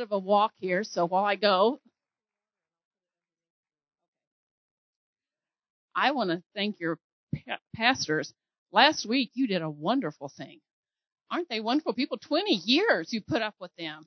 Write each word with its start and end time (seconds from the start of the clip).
bit 0.00 0.06
of 0.06 0.12
a 0.12 0.18
walk 0.18 0.52
here, 0.56 0.82
so 0.82 1.06
while 1.06 1.26
I 1.26 1.36
go, 1.36 1.78
I 5.94 6.12
want 6.12 6.30
to 6.30 6.42
thank 6.54 6.80
your 6.80 6.98
pastors. 7.76 8.32
Last 8.72 9.06
week 9.06 9.30
you 9.34 9.46
did 9.46 9.60
a 9.60 9.68
wonderful 9.68 10.32
thing. 10.34 10.60
Aren't 11.30 11.50
they 11.50 11.60
wonderful 11.60 11.92
people? 11.92 12.16
20 12.16 12.62
years 12.64 13.12
you 13.12 13.20
put 13.20 13.42
up 13.42 13.54
with 13.60 13.72
them. 13.76 14.06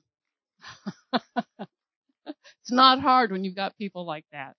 it's 2.26 2.72
not 2.72 2.98
hard 2.98 3.30
when 3.30 3.44
you've 3.44 3.54
got 3.54 3.78
people 3.78 4.04
like 4.04 4.26
that. 4.32 4.54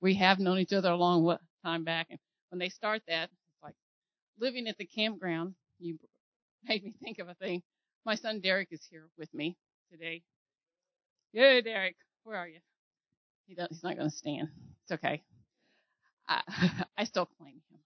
We 0.00 0.16
have 0.16 0.40
known 0.40 0.58
each 0.58 0.72
other 0.72 0.90
a 0.90 0.96
long 0.96 1.38
time 1.64 1.84
back, 1.84 2.08
and 2.10 2.18
when 2.50 2.58
they 2.58 2.68
start 2.68 3.02
that, 3.06 3.30
it's 3.30 3.62
like 3.62 3.76
living 4.40 4.66
at 4.66 4.76
the 4.76 4.86
campground. 4.86 5.54
You 5.78 6.00
made 6.64 6.82
me 6.82 6.94
think 7.00 7.20
of 7.20 7.28
a 7.28 7.34
thing. 7.34 7.62
My 8.04 8.16
son 8.16 8.40
Derek 8.40 8.68
is 8.72 8.84
here 8.90 9.08
with 9.16 9.32
me 9.32 9.56
today. 9.92 10.22
Yeah, 11.34 11.60
Derek, 11.62 11.96
where 12.24 12.38
are 12.38 12.48
you? 12.48 12.60
He 13.48 13.56
he's 13.68 13.82
not 13.84 13.96
going 13.96 14.10
to 14.10 14.16
stand. 14.16 14.48
It's 14.84 14.92
okay. 14.92 15.22
I, 16.28 16.42
I 16.98 17.04
still 17.04 17.26
claim 17.26 17.54
him. 17.70 17.80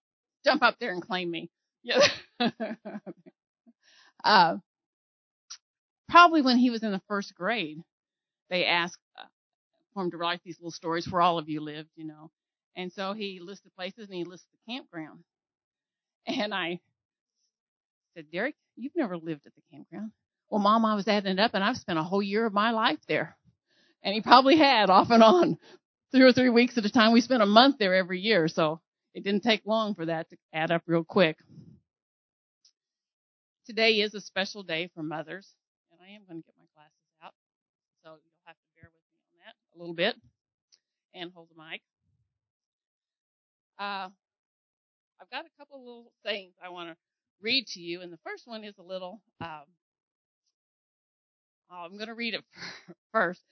Jump 0.44 0.62
up 0.62 0.76
there 0.80 0.92
and 0.92 1.02
claim 1.02 1.30
me. 1.30 1.50
Yeah. 1.82 2.06
uh, 4.24 4.58
probably 6.10 6.42
when 6.42 6.58
he 6.58 6.70
was 6.70 6.82
in 6.82 6.92
the 6.92 7.02
first 7.08 7.34
grade, 7.34 7.78
they 8.50 8.66
asked 8.66 9.00
uh, 9.18 9.24
for 9.94 10.04
him 10.04 10.10
to 10.12 10.18
write 10.18 10.42
these 10.44 10.58
little 10.60 10.70
stories 10.72 11.10
where 11.10 11.22
all 11.22 11.38
of 11.38 11.48
you 11.48 11.62
lived, 11.62 11.90
you 11.96 12.06
know. 12.06 12.30
And 12.76 12.92
so 12.92 13.14
he 13.14 13.40
listed 13.42 13.72
places 13.76 14.08
and 14.08 14.14
he 14.14 14.24
listed 14.24 14.50
the 14.52 14.74
campground. 14.74 15.20
And 16.26 16.54
I 16.54 16.80
said, 18.14 18.26
Derek, 18.30 18.56
you've 18.76 18.96
never 18.96 19.16
lived 19.16 19.46
at 19.46 19.54
the 19.56 19.62
campground. 19.72 20.12
Well, 20.50 20.60
Mom, 20.60 20.84
I 20.84 20.96
was 20.96 21.08
adding 21.08 21.32
it 21.32 21.40
up 21.40 21.52
and 21.54 21.64
I've 21.64 21.78
spent 21.78 21.98
a 21.98 22.04
whole 22.04 22.22
year 22.22 22.46
of 22.46 22.54
my 22.54 22.72
life 22.72 23.00
there. 23.08 23.37
And 24.02 24.14
he 24.14 24.20
probably 24.20 24.56
had 24.56 24.90
off 24.90 25.10
and 25.10 25.22
on 25.22 25.58
two 26.14 26.24
or 26.24 26.32
three 26.32 26.50
weeks 26.50 26.78
at 26.78 26.84
a 26.84 26.90
time. 26.90 27.12
We 27.12 27.20
spent 27.20 27.42
a 27.42 27.46
month 27.46 27.78
there 27.78 27.94
every 27.94 28.20
year, 28.20 28.48
so 28.48 28.80
it 29.14 29.24
didn't 29.24 29.42
take 29.42 29.62
long 29.66 29.94
for 29.94 30.06
that 30.06 30.30
to 30.30 30.36
add 30.52 30.70
up 30.70 30.82
real 30.86 31.04
quick. 31.04 31.36
Today 33.66 34.00
is 34.00 34.14
a 34.14 34.20
special 34.20 34.62
day 34.62 34.90
for 34.94 35.02
mothers, 35.02 35.52
and 35.92 36.00
I 36.00 36.14
am 36.14 36.22
going 36.26 36.40
to 36.40 36.46
get 36.46 36.54
my 36.58 36.64
glasses 36.74 36.94
out, 37.22 37.34
so 38.02 38.10
you'll 38.10 38.44
have 38.46 38.56
to 38.56 38.62
bear 38.76 38.90
with 38.92 39.02
me 39.02 39.18
on 39.32 39.46
that 39.46 39.54
a 39.74 39.78
little 39.78 39.94
bit 39.94 40.16
and 41.14 41.30
hold 41.34 41.48
the 41.54 41.62
mic. 41.62 41.82
Uh, 43.78 44.08
I've 45.20 45.30
got 45.30 45.44
a 45.44 45.58
couple 45.58 45.80
little 45.80 46.12
things 46.24 46.54
I 46.64 46.70
want 46.70 46.90
to 46.90 46.96
read 47.40 47.66
to 47.68 47.80
you, 47.80 48.00
and 48.00 48.12
the 48.12 48.18
first 48.24 48.46
one 48.46 48.64
is 48.64 48.74
a 48.78 48.82
little. 48.82 49.20
Um, 49.40 49.64
oh, 51.70 51.84
I'm 51.84 51.96
going 51.96 52.08
to 52.08 52.14
read 52.14 52.34
it 52.34 52.44
first. 53.12 53.42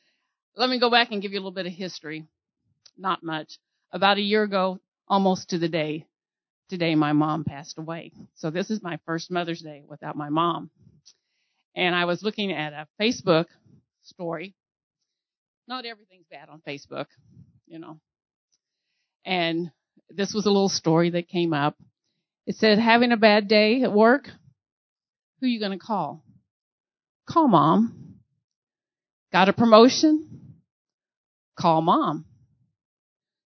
Let 0.59 0.71
me 0.71 0.81
go 0.81 0.91
back 0.91 1.13
and 1.13 1.21
give 1.21 1.33
you 1.33 1.39
a 1.39 1.41
little 1.41 1.51
bit 1.51 1.67
of 1.67 1.73
history. 1.73 2.25
Not 2.97 3.23
much. 3.23 3.59
About 3.93 4.17
a 4.17 4.23
year 4.23 4.43
ago, 4.43 4.81
almost 5.07 5.51
to 5.51 5.59
the 5.59 5.69
day, 5.69 6.07
today 6.71 6.95
my 6.95 7.13
mom 7.13 7.45
passed 7.45 7.79
away. 7.79 8.13
So 8.37 8.51
this 8.51 8.71
is 8.71 8.83
my 8.83 8.99
first 9.05 9.31
Mother's 9.31 9.61
Day 9.61 9.85
without 9.87 10.17
my 10.17 10.31
mom. 10.31 10.71
And 11.75 11.95
I 11.95 12.07
was 12.07 12.23
looking 12.23 12.53
at 12.53 12.73
a 12.73 12.89
Facebook 12.99 13.47
story. 14.03 14.55
Not 15.69 15.85
everything's 15.85 16.27
bad 16.31 16.49
on 16.49 16.63
Facebook, 16.67 17.07
you 17.67 17.79
know. 17.79 18.01
And 19.27 19.71
this 20.09 20.33
was 20.33 20.47
a 20.47 20.51
little 20.51 20.71
story 20.71 21.11
that 21.11 21.29
came 21.29 21.53
up. 21.53 21.77
It 22.47 22.57
said, 22.57 22.79
having 22.79 23.13
a 23.13 23.19
bad 23.19 23.47
day 23.47 23.83
at 23.83 23.93
work? 23.93 24.29
Who 25.41 25.47
are 25.47 25.51
you 25.51 25.61
going 25.61 25.79
to 25.79 25.85
call? 25.85 26.25
Call 27.29 27.47
mom. 27.47 28.15
Got 29.33 29.51
a 29.51 29.53
promotion? 29.53 30.46
Call 31.57 31.81
mom. 31.83 32.27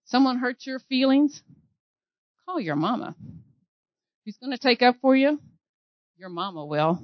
Someone 0.06 0.38
hurt 0.38 0.66
your 0.66 0.80
feelings? 0.80 1.42
Call 2.44 2.60
your 2.60 2.76
mama. 2.76 3.14
Who's 4.24 4.36
going 4.38 4.52
to 4.52 4.58
take 4.58 4.82
up 4.82 4.96
for 5.00 5.14
you? 5.14 5.40
Your 6.16 6.28
mama 6.28 6.66
will. 6.66 7.00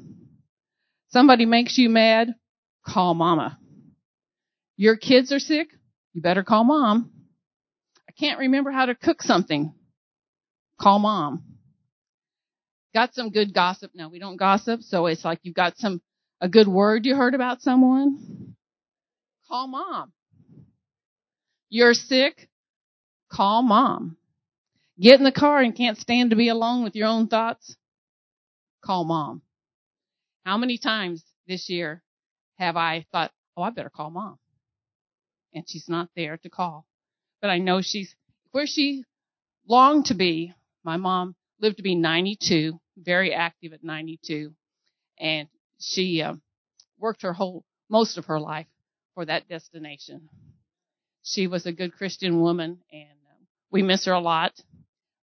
Somebody 1.11 1.47
makes 1.47 1.79
you 1.79 1.89
mad? 1.89 2.35
Call 2.85 3.15
mama. 3.15 3.59
Your 4.77 4.97
kids 4.97 5.33
are 5.33 5.39
sick? 5.39 5.69
You 6.13 6.21
better 6.23 6.43
call 6.43 6.65
mom. 6.65 7.11
I 8.09 8.13
can't 8.13 8.41
remember 8.41 8.71
how 8.71 8.87
to 8.87 8.95
cook 8.95 9.23
something. 9.23 9.73
Call 10.81 10.99
mom. 10.99 11.45
Got 12.95 13.15
some 13.15 13.31
good 13.31 13.55
gossip. 13.55 13.93
No, 13.95 14.09
we 14.09 14.19
don't 14.19 14.37
gossip, 14.37 14.83
so 14.83 15.07
it's 15.07 15.25
like 15.25 15.39
you've 15.43 15.55
got 15.55 15.79
some, 15.79 16.01
a 16.41 16.49
good 16.49 16.69
word 16.69 17.07
you 17.07 17.15
heard 17.15 17.35
about 17.35 17.63
someone. 17.63 18.55
Call 19.49 19.69
mom. 19.69 20.13
You're 21.69 21.95
sick? 21.95 22.49
Call 23.31 23.63
mom. 23.63 24.17
Get 25.01 25.19
in 25.19 25.25
the 25.25 25.33
car 25.33 25.61
and 25.61 25.77
can't 25.77 25.99
stand 25.99 26.31
to 26.31 26.37
be 26.37 26.49
alone 26.49 26.85
with 26.85 26.95
your 26.95 27.09
own 27.09 27.29
thoughts? 27.29 27.77
Call 28.83 29.05
mom. 29.05 29.43
How 30.45 30.57
many 30.57 30.79
times 30.79 31.25
this 31.47 31.69
year 31.69 32.03
have 32.59 32.77
I 32.77 33.05
thought, 33.13 33.33
oh, 33.57 33.63
I 33.63 33.71
better 33.71 33.91
call 33.91 34.11
mom? 34.11 34.39
And 35.53 35.69
she's 35.69 35.89
not 35.89 36.09
there 36.15 36.37
to 36.39 36.49
call. 36.49 36.87
But 37.41 37.51
I 37.51 37.59
know 37.59 37.83
she's 37.83 38.15
where 38.53 38.67
she 38.67 39.05
longed 39.69 40.07
to 40.07 40.15
be. 40.15 40.55
My 40.85 40.97
mom 40.97 41.35
lived 41.61 41.79
to 41.79 41.83
be 41.83 41.95
92, 41.95 42.79
very 42.97 43.35
active 43.35 43.73
at 43.73 43.83
92. 43.83 44.55
And 45.19 45.49
she 45.81 46.23
uh, 46.23 46.35
worked 46.99 47.23
her 47.23 47.33
whole, 47.33 47.65
most 47.89 48.19
of 48.19 48.27
her 48.27 48.41
life 48.41 48.67
for 49.15 49.25
that 49.25 49.49
destination. 49.49 50.29
She 51.27 51.49
was 51.49 51.67
a 51.67 51.73
good 51.73 51.93
Christian 51.93 52.41
woman 52.41 52.79
and 52.93 53.03
um, 53.11 53.47
we 53.73 53.83
miss 53.83 54.05
her 54.05 54.13
a 54.13 54.21
lot, 54.21 54.53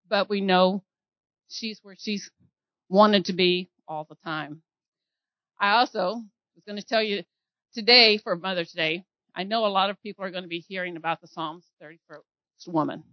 but 0.09 0.29
we 0.29 0.41
know 0.41 0.83
she's 1.47 1.79
where 1.83 1.95
she's 1.95 2.31
wanted 2.89 3.25
to 3.25 3.33
be 3.33 3.69
all 3.87 4.07
the 4.09 4.17
time. 4.25 4.63
I 5.59 5.73
also 5.73 6.15
was 6.55 6.63
going 6.65 6.79
to 6.79 6.85
tell 6.85 7.03
you 7.03 7.23
today 7.75 8.17
for 8.17 8.35
Mother's 8.35 8.71
Day, 8.71 9.05
I 9.35 9.43
know 9.43 9.67
a 9.67 9.67
lot 9.67 9.91
of 9.91 10.01
people 10.01 10.25
are 10.25 10.31
going 10.31 10.43
to 10.43 10.49
be 10.49 10.65
hearing 10.67 10.97
about 10.97 11.21
the 11.21 11.27
Psalms 11.27 11.65
31st 11.83 12.67
woman. 12.67 13.03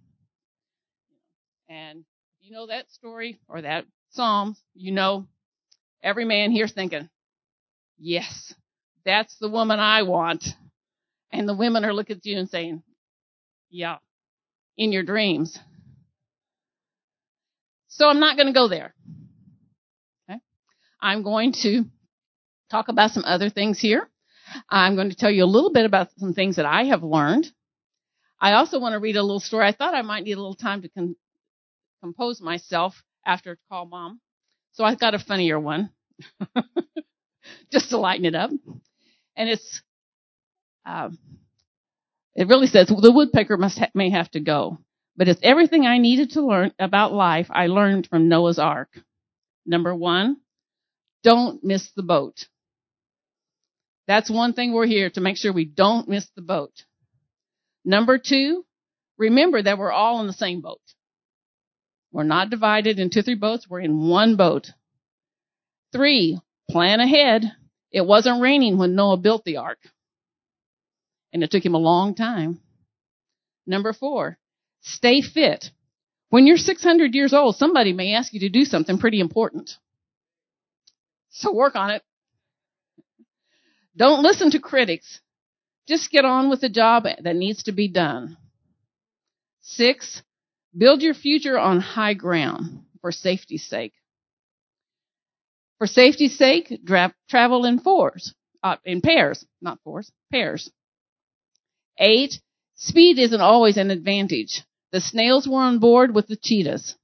And 1.69 2.06
you 2.41 2.53
know 2.53 2.69
that 2.69 2.91
story 2.91 3.38
or 3.49 3.60
that 3.60 3.84
Psalms, 4.12 4.59
you 4.75 4.93
know 4.93 5.26
every 6.03 6.25
man 6.25 6.53
here's 6.53 6.72
thinking, 6.72 7.10
yes, 7.99 8.55
that's 9.05 9.37
the 9.37 9.50
woman 9.50 9.78
I 9.78 10.05
want. 10.05 10.49
And 11.31 11.49
the 11.49 11.55
women 11.55 11.84
are 11.84 11.93
looking 11.93 12.16
at 12.16 12.27
you 12.27 12.39
and 12.39 12.49
saying, 12.49 12.83
yeah, 13.71 13.99
in 14.77 14.93
your 14.93 15.03
dreams. 15.03 15.59
So 17.89 18.09
I'm 18.09 18.21
not 18.21 18.37
going 18.37 18.47
to 18.47 18.53
go 18.53 18.69
there. 18.69 18.94
Okay. 20.31 20.41
I'm 21.00 21.22
going 21.22 21.53
to 21.62 21.84
talk 22.71 22.88
about 22.88 23.11
some 23.11 23.25
other 23.25 23.50
things 23.50 23.78
here. 23.78 24.09
I'm 24.71 24.94
going 24.94 25.11
to 25.11 25.17
tell 25.17 25.31
you 25.31 25.44
a 25.44 25.47
little 25.47 25.72
bit 25.72 25.84
about 25.84 26.09
some 26.17 26.33
things 26.33 26.56
that 26.56 26.67
I 26.67 26.84
have 26.84 27.03
learned. 27.03 27.47
I 28.41 28.53
also 28.53 28.78
want 28.78 28.93
to 28.93 29.00
read 29.00 29.17
a 29.17 29.22
little 29.22 29.41
story. 29.41 29.67
I 29.67 29.72
thought 29.72 29.94
I 29.94 30.03
might 30.03 30.25
need 30.25 30.33
a 30.33 30.41
little 30.41 30.55
time 30.55 30.83
to 30.83 31.15
compose 32.00 32.41
myself 32.41 33.03
after 33.27 33.59
call 33.69 33.87
mom. 33.87 34.21
So 34.72 34.84
I've 34.84 35.00
got 35.00 35.15
a 35.15 35.19
funnier 35.19 35.59
one. 35.59 35.91
Just 37.72 37.91
to 37.91 37.99
lighten 37.99 38.25
it 38.25 38.34
up. 38.34 38.50
And 39.37 39.49
it's 39.49 39.83
um, 40.88 41.19
it 42.34 42.49
really 42.49 42.66
says 42.66 42.88
the 42.88 43.12
woodpecker 43.12 43.56
must 43.56 43.78
ha- 43.78 43.91
may 43.94 44.10
have 44.10 44.31
to 44.31 44.41
go, 44.41 44.78
but 45.16 45.28
it's 45.28 45.41
everything 45.43 45.84
I 45.84 45.99
needed 45.99 46.31
to 46.31 46.47
learn 46.47 46.72
about 46.78 47.12
life. 47.12 47.49
I 47.50 47.66
learned 47.66 48.06
from 48.06 48.28
Noah's 48.28 48.59
Ark. 48.59 48.88
Number 49.66 49.94
one, 49.94 50.38
don't 51.22 51.62
miss 51.62 51.91
the 51.94 52.03
boat. 52.03 52.47
That's 54.06 54.31
one 54.31 54.54
thing 54.54 54.72
we're 54.72 54.87
here 54.87 55.10
to 55.10 55.21
make 55.21 55.37
sure 55.37 55.53
we 55.53 55.66
don't 55.66 56.08
miss 56.08 56.26
the 56.35 56.43
boat. 56.43 56.73
Number 57.84 58.19
two, 58.19 58.64
remember 59.19 59.62
that 59.62 59.76
we're 59.76 59.93
all 59.93 60.20
in 60.20 60.26
the 60.26 60.32
same 60.32 60.62
boat. 60.62 60.81
We're 62.12 62.23
not 62.23 62.49
divided 62.49 62.99
into 62.99 63.23
three 63.23 63.34
boats. 63.34 63.67
We're 63.69 63.81
in 63.81 64.08
one 64.08 64.37
boat. 64.37 64.69
Three, 65.93 66.41
plan 66.70 67.00
ahead. 67.00 67.52
It 67.93 68.06
wasn't 68.06 68.41
raining 68.41 68.79
when 68.79 68.94
Noah 68.94 69.19
built 69.19 69.44
the 69.44 69.58
ark 69.58 69.79
and 71.33 71.43
it 71.43 71.51
took 71.51 71.65
him 71.65 71.75
a 71.75 71.79
long 71.79 72.15
time. 72.15 72.61
Number 73.67 73.93
four, 73.93 74.39
stay 74.83 75.21
fit. 75.23 75.71
When 76.31 76.47
you're 76.47 76.57
600 76.59 77.15
years 77.15 77.33
old, 77.35 77.57
somebody 77.57 77.93
may 77.93 78.15
ask 78.15 78.33
you 78.33 78.41
to 78.41 78.49
do 78.49 78.65
something 78.65 78.99
pretty 78.99 79.21
important. 79.21 79.73
So 81.31 81.53
work 81.55 81.77
on 81.77 81.91
it. 81.91 82.03
Don't 83.97 84.23
listen 84.23 84.51
to 84.53 84.61
critics. 84.61 85.21
Just 85.89 86.11
get 86.11 86.25
on 86.25 86.51
with 86.51 86.61
the 86.61 86.69
job 86.69 87.05
that 87.05 87.37
needs 87.37 87.65
to 87.65 87.73
be 87.73 87.89
done. 87.89 88.37
Six, 89.63 90.23
build 90.77 91.03
your 91.03 91.15
future 91.15 91.59
on 91.59 91.81
high 91.81 92.15
ground 92.15 92.85
for 93.01 93.13
safety's 93.13 93.67
sake. 93.67 93.95
For 95.79 95.87
safety's 95.87 96.37
sake, 96.39 96.81
dra- 96.85 97.15
travel 97.31 97.65
in 97.65 97.81
fours. 97.81 98.35
uh, 98.63 98.77
in 98.85 99.01
pairs, 99.01 99.45
not 99.63 99.79
fours, 99.85 100.11
pairs. 100.33 100.71
Eight, 101.99 102.41
speed 102.77 103.19
isn't 103.19 103.41
always 103.41 103.77
an 103.77 103.91
advantage. 103.91 104.62
The 104.93 105.00
snails 105.00 105.47
were 105.49 105.61
on 105.61 105.79
board 105.79 106.15
with 106.15 106.29
the 106.29 106.37
cheetahs. 106.37 106.95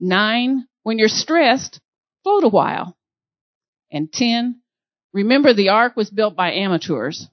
Nine, 0.00 0.66
when 0.82 0.98
you're 0.98 1.08
stressed, 1.08 1.80
float 2.22 2.44
a 2.44 2.48
while. 2.48 2.96
And 3.90 4.12
ten, 4.12 4.60
remember 5.12 5.52
the 5.52 5.68
ark 5.70 5.96
was 5.96 6.10
built 6.10 6.34
by 6.34 6.52
amateurs, 6.52 7.28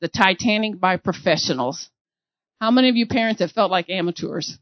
the 0.00 0.08
Titanic 0.08 0.80
by 0.80 0.96
professionals. 0.96 1.90
How 2.60 2.70
many 2.70 2.88
of 2.88 2.96
you 2.96 3.06
parents 3.06 3.40
have 3.40 3.52
felt 3.52 3.70
like 3.70 3.90
amateurs 3.90 4.58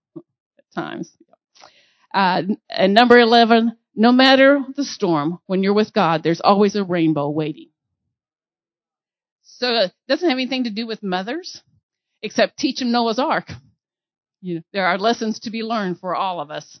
at 0.16 0.64
times? 0.74 1.12
Uh, 2.12 2.42
and 2.68 2.94
number 2.94 3.18
11, 3.18 3.76
no 3.94 4.12
matter 4.12 4.64
the 4.76 4.84
storm, 4.84 5.38
when 5.46 5.62
you're 5.62 5.74
with 5.74 5.92
God, 5.92 6.22
there's 6.22 6.40
always 6.40 6.74
a 6.74 6.84
rainbow 6.84 7.28
waiting. 7.28 7.68
So 9.60 9.74
it 9.74 9.92
doesn't 10.08 10.28
have 10.28 10.36
anything 10.36 10.64
to 10.64 10.70
do 10.70 10.86
with 10.86 11.02
mothers, 11.02 11.62
except 12.22 12.58
teach 12.58 12.78
them 12.78 12.92
Noah's 12.92 13.18
Ark. 13.18 13.50
You 14.40 14.56
know, 14.56 14.60
there 14.72 14.86
are 14.86 14.96
lessons 14.96 15.40
to 15.40 15.50
be 15.50 15.62
learned 15.62 15.98
for 16.00 16.16
all 16.16 16.40
of 16.40 16.50
us. 16.50 16.80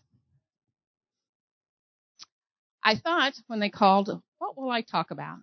I 2.82 2.96
thought 2.96 3.34
when 3.48 3.60
they 3.60 3.68
called, 3.68 4.08
what 4.38 4.56
will 4.56 4.70
I 4.70 4.80
talk 4.80 5.10
about? 5.10 5.36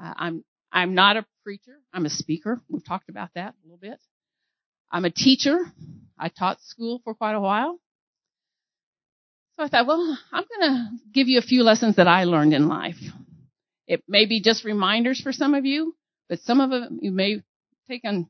Uh, 0.00 0.14
I'm 0.16 0.44
I'm 0.70 0.94
not 0.94 1.16
a 1.16 1.26
preacher. 1.42 1.76
I'm 1.92 2.06
a 2.06 2.10
speaker. 2.10 2.60
We've 2.68 2.84
talked 2.84 3.08
about 3.08 3.30
that 3.34 3.54
a 3.54 3.66
little 3.66 3.78
bit. 3.78 3.98
I'm 4.92 5.04
a 5.04 5.10
teacher. 5.10 5.58
I 6.16 6.28
taught 6.28 6.62
school 6.62 7.00
for 7.02 7.12
quite 7.12 7.34
a 7.34 7.40
while. 7.40 7.80
So 9.58 9.64
I 9.64 9.68
thought, 9.68 9.88
well, 9.88 10.16
I'm 10.32 10.44
going 10.44 10.72
to 10.72 10.90
give 11.12 11.26
you 11.26 11.38
a 11.38 11.42
few 11.42 11.64
lessons 11.64 11.96
that 11.96 12.06
I 12.06 12.22
learned 12.22 12.54
in 12.54 12.68
life. 12.68 13.00
It 13.88 14.04
may 14.06 14.26
be 14.26 14.40
just 14.40 14.64
reminders 14.64 15.20
for 15.20 15.32
some 15.32 15.54
of 15.54 15.66
you, 15.66 15.96
but 16.30 16.40
some 16.42 16.60
of 16.60 16.70
them 16.70 17.00
you 17.02 17.10
may 17.10 17.42
take 17.88 18.02
and 18.04 18.26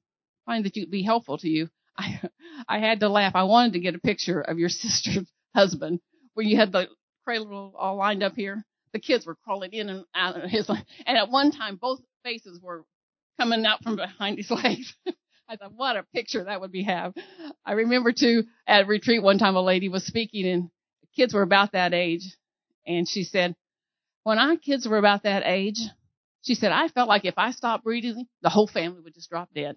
find 0.47 0.65
that 0.65 0.75
you'd 0.75 0.91
be 0.91 1.03
helpful 1.03 1.39
to 1.39 1.49
you. 1.49 1.69
I, 1.97 2.21
I 2.67 2.79
had 2.79 3.01
to 3.01 3.09
laugh. 3.11 3.37
I 3.37 3.45
wanted 3.45 3.75
to 3.75 3.81
get 3.81 3.95
a 3.95 4.01
picture 4.01 4.41
of 4.41 4.59
your 4.59 4.69
sister's 4.71 5.31
husband 5.55 6.01
where 6.35 6.47
you 6.47 6.57
had 6.57 6.73
the 6.73 6.89
cradle 7.25 7.75
all 7.79 7.97
lined 7.97 8.23
up 8.25 8.35
here. 8.35 8.65
The 8.93 8.99
kids 8.99 9.27
were 9.27 9.37
crawling 9.37 9.73
in 9.73 9.89
and 9.89 10.05
out 10.17 10.43
of 10.43 10.51
his, 10.51 10.69
and 10.69 11.19
at 11.19 11.31
one 11.31 11.53
time 11.53 11.77
both 11.77 12.01
faces 12.25 12.59
were 12.61 12.85
coming 13.39 13.65
out 13.65 13.85
from 13.85 13.97
behind 13.97 14.39
his 14.39 14.51
legs. 14.51 14.95
I 15.49 15.57
thought, 15.57 15.75
what 15.75 15.97
a 15.97 16.05
picture 16.15 16.45
that 16.45 16.61
would 16.61 16.73
be 16.73 16.85
have. 16.85 17.13
I 17.65 17.73
remember 17.73 18.13
too 18.13 18.45
at 18.67 18.89
retreat 18.89 19.23
one 19.23 19.39
time 19.39 19.57
a 19.57 19.61
lady 19.61 19.89
was 19.89 20.07
speaking 20.07 20.47
and 20.47 20.71
kids 21.15 21.35
were 21.35 21.43
about 21.43 21.73
that 21.73 21.93
age, 21.93 22.23
and 22.87 23.07
she 23.09 23.25
said, 23.25 23.55
when 24.25 24.39
our 24.39 24.57
kids 24.57 24.89
were 24.89 24.99
about 24.99 25.25
that 25.25 25.43
age, 25.45 25.81
she 26.43 26.55
said, 26.55 26.73
I 26.73 26.89
felt 26.89 27.09
like 27.09 27.25
if 27.25 27.35
I 27.37 27.51
stopped 27.51 27.85
breathing, 27.85 28.27
the 28.43 28.49
whole 28.49 28.67
family 28.67 29.01
would 29.01 29.15
just 29.15 29.31
drop 29.31 29.51
dead. 29.55 29.77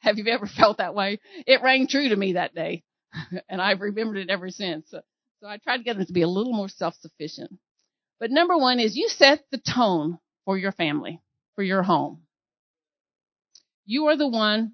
Have 0.00 0.18
you 0.18 0.26
ever 0.28 0.46
felt 0.58 0.78
that 0.78 0.94
way? 0.94 1.18
It 1.46 1.62
rang 1.62 1.86
true 1.86 2.08
to 2.08 2.16
me 2.16 2.34
that 2.34 2.54
day, 2.54 2.84
and 3.48 3.60
I've 3.60 3.80
remembered 3.80 4.18
it 4.18 4.30
ever 4.30 4.50
since. 4.50 4.90
So, 4.90 5.00
so 5.40 5.48
I 5.48 5.58
tried 5.58 5.78
to 5.78 5.82
get 5.82 5.96
them 5.96 6.06
to 6.06 6.12
be 6.12 6.22
a 6.22 6.28
little 6.28 6.52
more 6.52 6.68
self-sufficient. 6.68 7.52
But 8.20 8.30
number 8.30 8.56
one 8.56 8.78
is 8.78 8.96
you 8.96 9.08
set 9.08 9.40
the 9.50 9.58
tone 9.58 10.18
for 10.44 10.56
your 10.56 10.72
family, 10.72 11.20
for 11.56 11.64
your 11.64 11.82
home. 11.82 12.22
You 13.84 14.06
are 14.06 14.16
the 14.16 14.28
one 14.28 14.72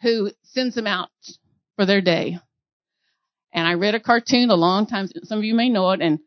who 0.00 0.30
sends 0.42 0.74
them 0.74 0.86
out 0.86 1.10
for 1.76 1.84
their 1.84 2.00
day. 2.00 2.38
And 3.52 3.66
I 3.66 3.74
read 3.74 3.94
a 3.94 4.00
cartoon 4.00 4.50
a 4.50 4.54
long 4.54 4.86
time. 4.86 5.08
Some 5.24 5.38
of 5.38 5.44
you 5.44 5.54
may 5.54 5.68
know 5.68 5.90
it, 5.90 6.00
and 6.00 6.20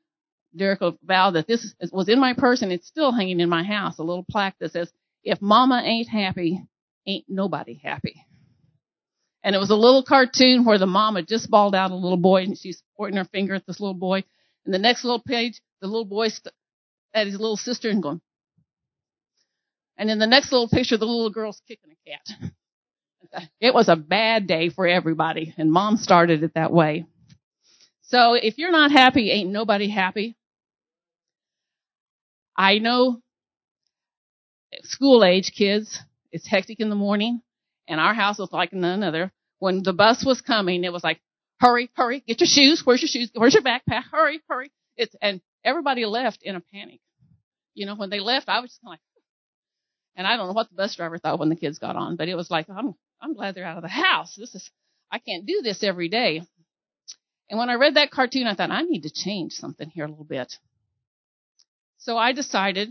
Derek 0.55 0.81
will 0.81 0.97
vow 1.03 1.31
that 1.31 1.47
this 1.47 1.73
was 1.91 2.09
in 2.09 2.19
my 2.19 2.33
purse 2.33 2.61
and 2.61 2.71
it's 2.71 2.87
still 2.87 3.11
hanging 3.11 3.39
in 3.39 3.49
my 3.49 3.63
house. 3.63 3.99
A 3.99 4.03
little 4.03 4.25
plaque 4.29 4.57
that 4.59 4.71
says, 4.71 4.91
"If 5.23 5.41
Mama 5.41 5.81
ain't 5.83 6.09
happy, 6.09 6.61
ain't 7.07 7.25
nobody 7.29 7.75
happy." 7.75 8.25
And 9.43 9.55
it 9.55 9.59
was 9.59 9.71
a 9.71 9.75
little 9.75 10.03
cartoon 10.03 10.65
where 10.65 10.77
the 10.77 10.85
mama 10.85 11.23
just 11.23 11.49
bawled 11.49 11.73
out 11.73 11.91
a 11.91 11.95
little 11.95 12.17
boy 12.17 12.43
and 12.43 12.57
she's 12.57 12.83
pointing 12.95 13.17
her 13.17 13.25
finger 13.25 13.55
at 13.55 13.65
this 13.65 13.79
little 13.79 13.95
boy. 13.95 14.23
And 14.65 14.73
the 14.73 14.79
next 14.79 15.03
little 15.03 15.21
page, 15.21 15.59
the 15.81 15.87
little 15.87 16.05
boy 16.05 16.27
st- 16.27 16.53
at 17.13 17.27
his 17.27 17.39
little 17.39 17.57
sister 17.57 17.89
and 17.89 18.03
going. 18.03 18.21
And 19.97 20.11
in 20.11 20.19
the 20.19 20.27
next 20.27 20.51
little 20.51 20.67
picture, 20.69 20.97
the 20.97 21.05
little 21.05 21.29
girl's 21.29 21.61
kicking 21.67 21.91
a 21.91 22.09
cat. 22.09 22.51
It 23.61 23.73
was 23.73 23.87
a 23.87 23.95
bad 23.95 24.45
day 24.45 24.67
for 24.69 24.85
everybody, 24.85 25.53
and 25.57 25.71
mom 25.71 25.95
started 25.95 26.43
it 26.43 26.55
that 26.55 26.73
way. 26.73 27.05
So 28.01 28.33
if 28.33 28.57
you're 28.57 28.73
not 28.73 28.91
happy, 28.91 29.31
ain't 29.31 29.51
nobody 29.51 29.87
happy. 29.87 30.35
I 32.61 32.77
know 32.77 33.19
school 34.83 35.25
age 35.25 35.51
kids, 35.57 35.99
it's 36.31 36.47
hectic 36.47 36.79
in 36.79 36.91
the 36.91 36.95
morning, 36.95 37.41
and 37.87 37.99
our 37.99 38.13
house 38.13 38.37
was 38.37 38.51
like 38.51 38.71
none 38.71 39.01
other. 39.01 39.31
When 39.57 39.81
the 39.81 39.93
bus 39.93 40.23
was 40.23 40.41
coming, 40.41 40.83
it 40.83 40.93
was 40.93 41.03
like, 41.03 41.19
hurry, 41.59 41.89
hurry, 41.95 42.19
get 42.19 42.39
your 42.39 42.47
shoes, 42.47 42.83
where's 42.85 43.01
your 43.01 43.09
shoes, 43.09 43.31
where's 43.33 43.55
your 43.55 43.63
backpack, 43.63 44.03
hurry, 44.11 44.41
hurry. 44.47 44.71
It's, 44.95 45.15
and 45.23 45.41
everybody 45.65 46.05
left 46.05 46.43
in 46.43 46.55
a 46.55 46.61
panic. 46.71 46.99
You 47.73 47.87
know, 47.87 47.95
when 47.95 48.11
they 48.11 48.19
left, 48.19 48.47
I 48.47 48.59
was 48.59 48.69
just 48.69 48.85
like, 48.85 48.99
and 50.15 50.27
I 50.27 50.37
don't 50.37 50.45
know 50.45 50.53
what 50.53 50.69
the 50.69 50.75
bus 50.75 50.95
driver 50.95 51.17
thought 51.17 51.39
when 51.39 51.49
the 51.49 51.55
kids 51.55 51.79
got 51.79 51.95
on, 51.95 52.15
but 52.15 52.29
it 52.29 52.35
was 52.35 52.51
like, 52.51 52.67
I'm, 52.69 52.93
I'm 53.19 53.33
glad 53.33 53.55
they're 53.55 53.65
out 53.65 53.77
of 53.77 53.83
the 53.83 53.89
house. 53.89 54.35
This 54.37 54.53
is, 54.53 54.69
I 55.11 55.17
can't 55.17 55.47
do 55.47 55.61
this 55.63 55.81
every 55.81 56.09
day. 56.09 56.43
And 57.49 57.57
when 57.57 57.71
I 57.71 57.73
read 57.73 57.95
that 57.95 58.11
cartoon, 58.11 58.45
I 58.45 58.53
thought, 58.53 58.69
I 58.69 58.83
need 58.83 59.01
to 59.01 59.11
change 59.11 59.53
something 59.53 59.89
here 59.89 60.05
a 60.05 60.09
little 60.09 60.25
bit. 60.25 60.53
So 62.01 62.17
I 62.17 62.31
decided, 62.31 62.89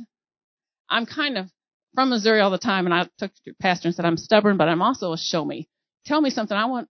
I'm 0.88 1.04
kind 1.04 1.36
of 1.36 1.50
from 1.96 2.10
Missouri 2.10 2.40
all 2.40 2.50
the 2.50 2.58
time, 2.58 2.86
and 2.86 2.94
I 2.94 3.08
took 3.18 3.32
to 3.44 3.54
pastor 3.60 3.88
and 3.88 3.94
said, 3.94 4.04
I'm 4.04 4.16
stubborn, 4.16 4.56
but 4.56 4.68
I'm 4.68 4.82
also 4.82 5.12
a 5.12 5.18
show 5.18 5.44
me. 5.44 5.68
Tell 6.06 6.20
me 6.20 6.30
something. 6.30 6.56
I 6.56 6.66
want 6.66 6.88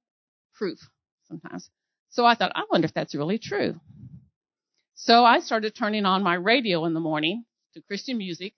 proof 0.54 0.78
sometimes. 1.28 1.70
So 2.10 2.26
I 2.26 2.34
thought, 2.34 2.52
I 2.54 2.64
wonder 2.70 2.84
if 2.84 2.92
that's 2.92 3.14
really 3.14 3.38
true. 3.38 3.80
So 4.96 5.24
I 5.24 5.40
started 5.40 5.74
turning 5.74 6.04
on 6.04 6.22
my 6.22 6.34
radio 6.34 6.84
in 6.84 6.92
the 6.92 7.00
morning 7.00 7.44
to 7.72 7.80
Christian 7.80 8.18
music. 8.18 8.52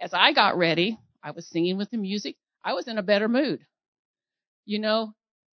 As 0.00 0.14
I 0.14 0.32
got 0.32 0.56
ready, 0.56 0.98
I 1.22 1.32
was 1.32 1.46
singing 1.46 1.76
with 1.76 1.90
the 1.90 1.98
music. 1.98 2.36
I 2.64 2.72
was 2.72 2.88
in 2.88 2.96
a 2.96 3.02
better 3.02 3.28
mood. 3.28 3.60
You 4.64 4.78
know, 4.78 5.12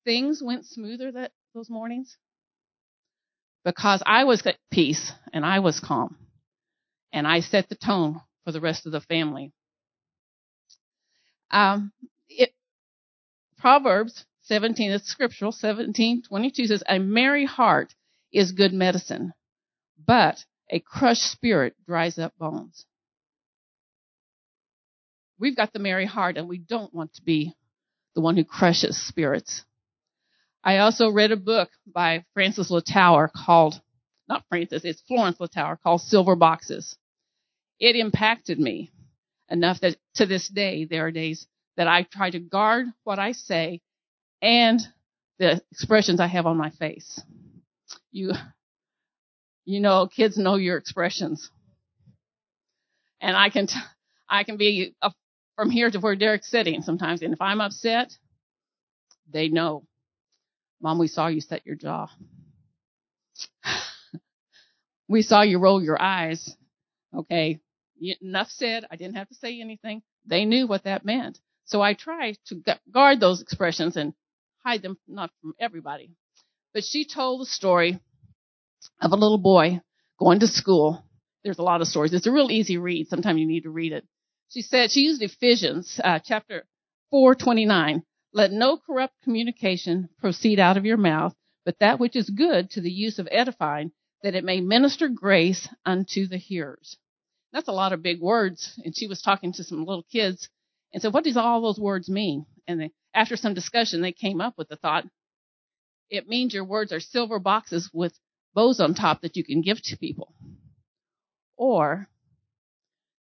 things 0.07 0.43
went 0.43 0.65
smoother 0.65 1.13
that 1.13 1.33
those 1.55 1.69
mornings 1.69 2.17
because 3.63 4.03
I 4.07 4.25
was 4.25 4.47
at 4.47 4.57
peace 4.71 5.13
and 5.35 5.45
I 5.45 5.59
was 5.59 5.81
calm. 5.81 6.17
And 7.13 7.27
I 7.27 7.41
set 7.41 7.69
the 7.69 7.75
tone 7.75 8.21
for 8.45 8.53
the 8.53 8.61
rest 8.61 8.87
of 8.87 8.93
the 8.93 9.01
family. 9.01 9.53
Um, 11.51 11.93
it, 12.29 12.55
Proverbs 13.59 14.25
17, 14.43 14.91
it's 14.91 15.09
scriptural, 15.09 15.53
17, 15.53 16.23
22 16.29 16.67
says, 16.67 16.83
a 16.89 16.99
merry 16.99 17.45
heart 17.45 17.95
is 18.33 18.53
good 18.53 18.73
medicine, 18.73 19.33
but 20.05 20.45
a 20.71 20.81
crushed 20.81 21.31
spirit 21.31 21.75
dries 21.87 22.19
up 22.19 22.33
bones. 22.39 22.87
We've 25.39 25.57
got 25.57 25.73
the 25.73 25.79
merry 25.79 26.07
heart 26.07 26.37
and 26.37 26.49
we 26.49 26.59
don't 26.59 26.95
want 26.95 27.15
to 27.15 27.23
be 27.23 27.55
the 28.15 28.21
one 28.21 28.37
who 28.37 28.45
crushes 28.45 28.97
spirits. 28.97 29.65
I 30.65 30.79
also 30.79 31.11
read 31.11 31.33
a 31.33 31.37
book 31.37 31.71
by 31.87 32.25
Frances 32.35 32.71
Littauer 32.71 33.29
called, 33.33 33.81
not 34.29 34.45
Frances, 34.49 34.85
it's 34.85 35.03
Florence 35.03 35.39
Littauer 35.39 35.81
called 35.83 36.01
Silver 36.01 36.37
Boxes. 36.37 36.97
It 37.83 37.97
impacted 37.97 38.61
me 38.61 38.93
enough 39.51 39.81
that 39.81 39.97
to 40.15 40.25
this 40.25 40.49
day, 40.49 40.85
there 40.85 41.05
are 41.07 41.11
days 41.11 41.49
that 41.77 41.89
I 41.89 42.05
try 42.05 42.31
to 42.31 42.39
guard 42.39 42.87
what 43.03 43.19
I 43.19 43.33
say 43.33 43.81
and 44.41 44.81
the 45.41 45.61
expressions 45.73 46.21
I 46.21 46.29
have 46.29 46.47
on 46.47 46.57
my 46.57 46.71
face. 46.71 47.21
You, 48.13 48.35
you 49.65 49.81
know, 49.81 50.07
kids 50.07 50.39
know 50.39 50.55
your 50.55 50.77
expressions. 50.77 51.51
And 53.21 53.37
I 53.37 53.51
can, 53.51 53.67
t- 53.67 53.75
I 54.31 54.45
can 54.45 54.59
be 54.59 54.95
a, 55.03 55.11
from 55.57 55.69
here 55.71 55.91
to 55.91 55.99
where 55.99 56.15
Derek's 56.15 56.49
sitting 56.49 56.83
sometimes. 56.83 57.21
And 57.21 57.35
if 57.35 57.43
I'm 57.43 57.61
upset, 57.61 58.13
they 59.29 59.49
know. 59.49 59.83
Mom, 60.81 61.01
we 61.01 61.09
saw 61.09 61.27
you 61.27 61.41
set 61.41 61.67
your 61.67 61.75
jaw. 61.75 62.07
we 65.09 65.23
saw 65.23 65.43
you 65.43 65.59
roll 65.59 65.83
your 65.83 66.01
eyes. 66.01 66.49
Okay. 67.13 67.59
Enough 68.21 68.51
said. 68.51 68.85
I 68.91 68.97
didn't 68.97 69.17
have 69.17 69.29
to 69.29 69.35
say 69.35 69.61
anything. 69.61 70.03
They 70.27 70.45
knew 70.45 70.67
what 70.67 70.85
that 70.85 71.05
meant. 71.05 71.39
So 71.65 71.81
I 71.81 71.95
try 71.95 72.35
to 72.47 72.63
guard 72.93 73.21
those 73.21 73.41
expressions 73.41 73.97
and 73.97 74.15
hide 74.65 74.83
them 74.83 74.99
not 75.07 75.31
from 75.41 75.55
everybody. 75.61 76.11
But 76.75 76.85
she 76.85 77.05
told 77.05 77.41
the 77.41 77.47
story 77.47 78.01
of 79.01 79.13
a 79.13 79.17
little 79.17 79.39
boy 79.39 79.81
going 80.19 80.41
to 80.41 80.47
school. 80.47 81.05
There's 81.45 81.59
a 81.59 81.63
lot 81.63 81.81
of 81.81 81.89
stories. 81.89 82.13
It's 82.13 82.27
a 82.27 82.33
real 82.33 82.51
easy 82.51 82.79
read. 82.79 83.09
Sometimes 83.09 83.39
you 83.39 83.47
need 83.47 83.65
to 83.65 83.71
read 83.71 83.93
it. 83.93 84.07
She 84.49 84.63
said 84.63 84.91
she 84.91 85.01
used 85.01 85.23
Ephesians 85.23 86.01
uh, 86.03 86.19
chapter 86.19 86.67
4:29. 87.13 88.03
Let 88.33 88.53
no 88.53 88.79
corrupt 88.79 89.15
communication 89.23 90.09
proceed 90.19 90.59
out 90.59 90.77
of 90.77 90.87
your 90.87 90.97
mouth, 90.97 91.35
but 91.65 91.79
that 91.81 92.01
which 92.01 92.17
is 92.17 92.31
good 92.31 92.71
to 92.71 92.81
the 92.81 92.91
use 92.91 93.19
of 93.19 93.29
edifying, 93.31 93.93
that 94.23 94.35
it 94.35 94.45
may 94.45 94.61
minister 94.61 95.09
grace 95.09 95.69
unto 95.85 96.27
the 96.27 96.39
hearers. 96.39 96.97
That's 97.53 97.69
a 97.69 97.73
lot 97.73 97.93
of 97.93 98.03
big 98.03 98.21
words. 98.21 98.79
And 98.85 98.97
she 98.97 99.07
was 99.07 99.23
talking 99.23 99.53
to 99.55 99.65
some 99.65 99.85
little 99.85 100.07
kids 100.11 100.49
and 100.93 101.03
said, 101.03 101.13
what 101.13 101.25
does 101.25 101.37
all 101.37 101.63
those 101.63 101.79
words 101.79 102.09
mean? 102.09 102.47
And 102.67 102.81
they, 102.81 102.91
after 103.15 103.37
some 103.37 103.55
discussion, 103.55 104.03
they 104.03 104.13
came 104.13 104.41
up 104.41 104.55
with 104.57 104.69
the 104.69 104.77
thought, 104.77 105.05
it 106.11 106.29
means 106.29 106.55
your 106.55 106.65
words 106.65 106.93
are 106.93 107.01
silver 107.01 107.39
boxes 107.39 107.91
with 107.93 108.13
bows 108.55 108.81
on 108.81 108.95
top 108.95 109.23
that 109.23 109.37
you 109.37 109.45
can 109.45 109.63
give 109.63 109.81
to 109.83 109.97
people. 109.97 110.35
Or 111.57 112.09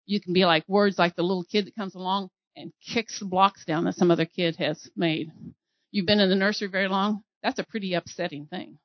you 0.05 0.19
can 0.19 0.33
be 0.33 0.45
like 0.45 0.63
words 0.67 0.97
like 0.97 1.15
the 1.15 1.23
little 1.23 1.43
kid 1.43 1.67
that 1.67 1.75
comes 1.75 1.95
along 1.95 2.29
and 2.55 2.73
kicks 2.85 3.19
the 3.19 3.25
blocks 3.25 3.63
down 3.65 3.85
that 3.85 3.95
some 3.95 4.11
other 4.11 4.25
kid 4.25 4.55
has 4.57 4.89
made. 4.95 5.31
You've 5.91 6.07
been 6.07 6.19
in 6.19 6.29
the 6.29 6.35
nursery 6.35 6.67
very 6.67 6.87
long. 6.87 7.23
That's 7.43 7.59
a 7.59 7.63
pretty 7.63 7.93
upsetting 7.93 8.47
thing. 8.47 8.79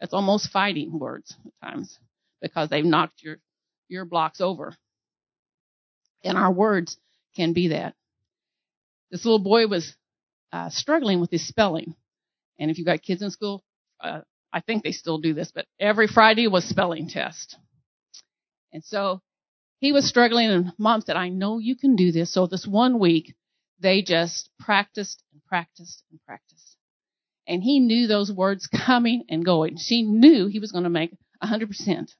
That's 0.00 0.12
almost 0.12 0.50
fighting 0.50 0.98
words 0.98 1.34
at 1.44 1.68
times 1.68 1.98
because 2.42 2.68
they've 2.68 2.84
knocked 2.84 3.22
your, 3.22 3.38
your 3.88 4.04
blocks 4.04 4.40
over. 4.40 4.74
And 6.24 6.36
our 6.36 6.52
words 6.52 6.96
can 7.36 7.52
be 7.52 7.68
that. 7.68 7.94
This 9.10 9.24
little 9.24 9.38
boy 9.38 9.66
was 9.66 9.94
uh, 10.52 10.70
struggling 10.70 11.20
with 11.20 11.30
his 11.30 11.46
spelling. 11.46 11.94
And 12.58 12.70
if 12.70 12.78
you've 12.78 12.86
got 12.86 13.02
kids 13.02 13.22
in 13.22 13.30
school, 13.30 13.62
uh, 14.00 14.20
I 14.52 14.60
think 14.60 14.82
they 14.82 14.92
still 14.92 15.18
do 15.18 15.34
this, 15.34 15.52
but 15.54 15.66
every 15.78 16.06
Friday 16.06 16.48
was 16.48 16.64
spelling 16.64 17.08
test. 17.08 17.56
And 18.72 18.84
so 18.84 19.20
he 19.78 19.92
was 19.92 20.08
struggling 20.08 20.50
and 20.50 20.72
mom 20.78 21.02
said, 21.02 21.16
I 21.16 21.28
know 21.28 21.58
you 21.58 21.76
can 21.76 21.96
do 21.96 22.10
this. 22.12 22.32
So 22.32 22.46
this 22.46 22.66
one 22.66 22.98
week, 22.98 23.34
they 23.80 24.02
just 24.02 24.48
practiced 24.58 25.22
and 25.32 25.44
practiced 25.44 26.02
and 26.10 26.18
practiced. 26.26 26.76
And 27.46 27.62
he 27.62 27.78
knew 27.78 28.06
those 28.06 28.32
words 28.32 28.66
coming 28.66 29.24
and 29.28 29.44
going. 29.44 29.76
She 29.76 30.02
knew 30.02 30.46
he 30.46 30.58
was 30.58 30.72
going 30.72 30.84
to 30.84 30.90
make 30.90 31.12
100%. 31.42 32.10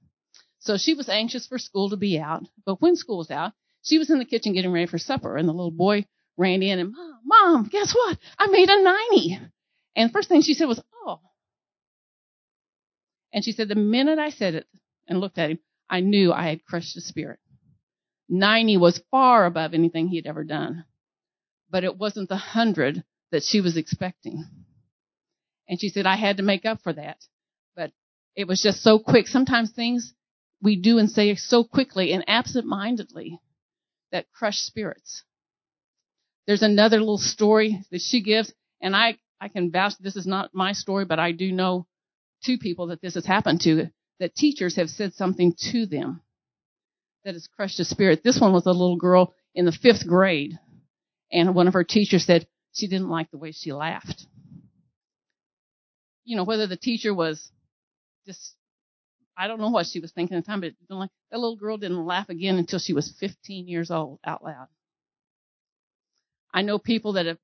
So 0.66 0.76
she 0.76 0.94
was 0.94 1.08
anxious 1.08 1.46
for 1.46 1.58
school 1.58 1.90
to 1.90 1.96
be 1.96 2.18
out. 2.18 2.42
But 2.64 2.82
when 2.82 2.96
school 2.96 3.18
was 3.18 3.30
out, 3.30 3.52
she 3.82 3.99
was 3.99 4.11
in 4.11 4.18
the 4.18 4.25
kitchen 4.25 4.52
getting 4.52 4.73
ready 4.73 4.87
for 4.87 4.99
supper 4.99 5.37
and 5.37 5.49
the 5.49 5.52
little 5.52 5.70
boy 5.70 6.06
ran 6.37 6.62
in 6.62 6.80
and, 6.80 6.92
Mom, 6.92 7.20
Mom, 7.25 7.68
guess 7.70 7.94
what? 7.94 8.18
I 8.37 8.49
made 8.49 8.68
a 8.68 8.82
90. 8.82 9.38
And 9.94 10.12
first 10.12 10.28
thing 10.28 10.42
she 10.42 10.54
said 10.54 10.66
was, 10.66 10.82
Oh. 11.06 11.20
And 13.32 13.44
she 13.44 13.52
said, 13.52 13.68
the 13.68 13.76
minute 13.76 14.18
I 14.18 14.30
said 14.30 14.54
it 14.54 14.66
and 15.06 15.20
looked 15.20 15.38
at 15.38 15.50
him, 15.50 15.58
I 15.88 16.00
knew 16.00 16.32
I 16.32 16.49
had 16.49 16.64
crushed 16.64 16.94
his 16.94 17.06
spirit. 17.06 17.38
90 18.28 18.76
was 18.78 19.00
far 19.12 19.46
above 19.46 19.73
anything 19.73 20.08
he 20.08 20.16
had 20.16 20.26
ever 20.26 20.42
done. 20.42 20.85
But 21.70 21.85
it 21.85 21.96
wasn't 21.96 22.28
the 22.28 22.37
hundred 22.37 23.04
that 23.30 23.44
she 23.44 23.61
was 23.61 23.76
expecting. 23.76 24.44
And 25.68 25.80
she 25.80 25.90
said, 25.90 26.06
I 26.06 26.16
had 26.16 26.38
to 26.38 26.42
make 26.42 26.64
up 26.64 26.80
for 26.82 26.92
that. 26.92 27.18
But 27.76 27.92
it 28.35 28.49
was 28.49 28.61
just 28.61 28.82
so 28.82 28.99
quick. 28.99 29.28
Sometimes 29.28 29.70
things 29.70 30.12
we 30.66 30.75
do 30.75 30.99
and 30.99 31.08
say 31.08 31.32
so 31.37 31.62
quickly 31.62 32.12
and 32.12 32.25
absent-mindedly 32.26 33.38
that 34.11 34.26
crush 34.32 34.58
spirits. 34.58 35.23
There's 36.49 36.62
another 36.62 36.99
little 36.99 37.18
story 37.18 37.85
that 37.92 38.00
she 38.00 38.20
gives, 38.20 38.52
and 38.82 38.96
I, 38.96 39.16
I 39.40 39.46
can 39.46 39.70
vouch 39.70 39.92
this 40.00 40.16
is 40.16 40.26
not 40.26 40.50
my 40.52 40.73
story, 40.73 41.04
but 41.04 41.20
I 41.20 41.30
do 41.30 41.52
know 41.52 41.87
two 42.44 42.58
people 42.58 42.88
that 42.88 43.00
this 43.00 43.14
has 43.14 43.25
happened 43.25 43.61
to, 43.61 43.90
that 44.18 44.35
teachers 44.35 44.75
have 44.75 44.88
said 44.90 45.14
something 45.14 45.54
to 45.70 45.87
them 45.87 46.20
that 47.25 47.35
has 47.35 47.46
crushed 47.46 47.78
a 47.78 47.85
spirit. 47.85 48.25
This 48.25 48.40
one 48.40 48.52
was 48.52 48.66
a 48.66 48.73
little 48.73 48.96
girl 48.96 49.35
in 49.54 49.66
the 49.66 49.73
fifth 49.73 50.04
grade, 50.04 50.58
and 51.30 51.54
one 51.54 51.68
of 51.68 51.75
her 51.75 51.85
teachers 51.85 52.26
said 52.26 52.49
she 52.73 52.88
didn't 52.88 53.08
like 53.08 53.30
the 53.30 53.38
way 53.38 53.52
she 53.52 53.73
laughed. 53.73 54.26
You 56.25 56.37
know, 56.37 56.44
whether 56.44 56.66
the 56.66 56.76
teacher 56.76 57.14
was 57.14 57.52
just, 58.26 58.55
I 59.36 59.48
don't 59.48 59.60
know 59.60 59.70
what 59.70 59.86
she 59.86 60.00
was 60.00 60.12
thinking 60.12 60.36
at 60.36 60.44
the 60.44 60.50
time, 60.50 60.60
but 60.60 60.72
like, 60.88 61.10
that 61.30 61.38
little 61.38 61.56
girl 61.56 61.76
didn't 61.76 62.06
laugh 62.06 62.28
again 62.30 62.56
until 62.56 62.78
she 62.78 62.94
was 62.94 63.12
15 63.20 63.68
years 63.68 63.90
old 63.90 64.18
out 64.24 64.42
loud. 64.42 64.68
I 66.54 66.62
know 66.62 66.78
people 66.78 67.14
that 67.14 67.26
have, 67.26 67.38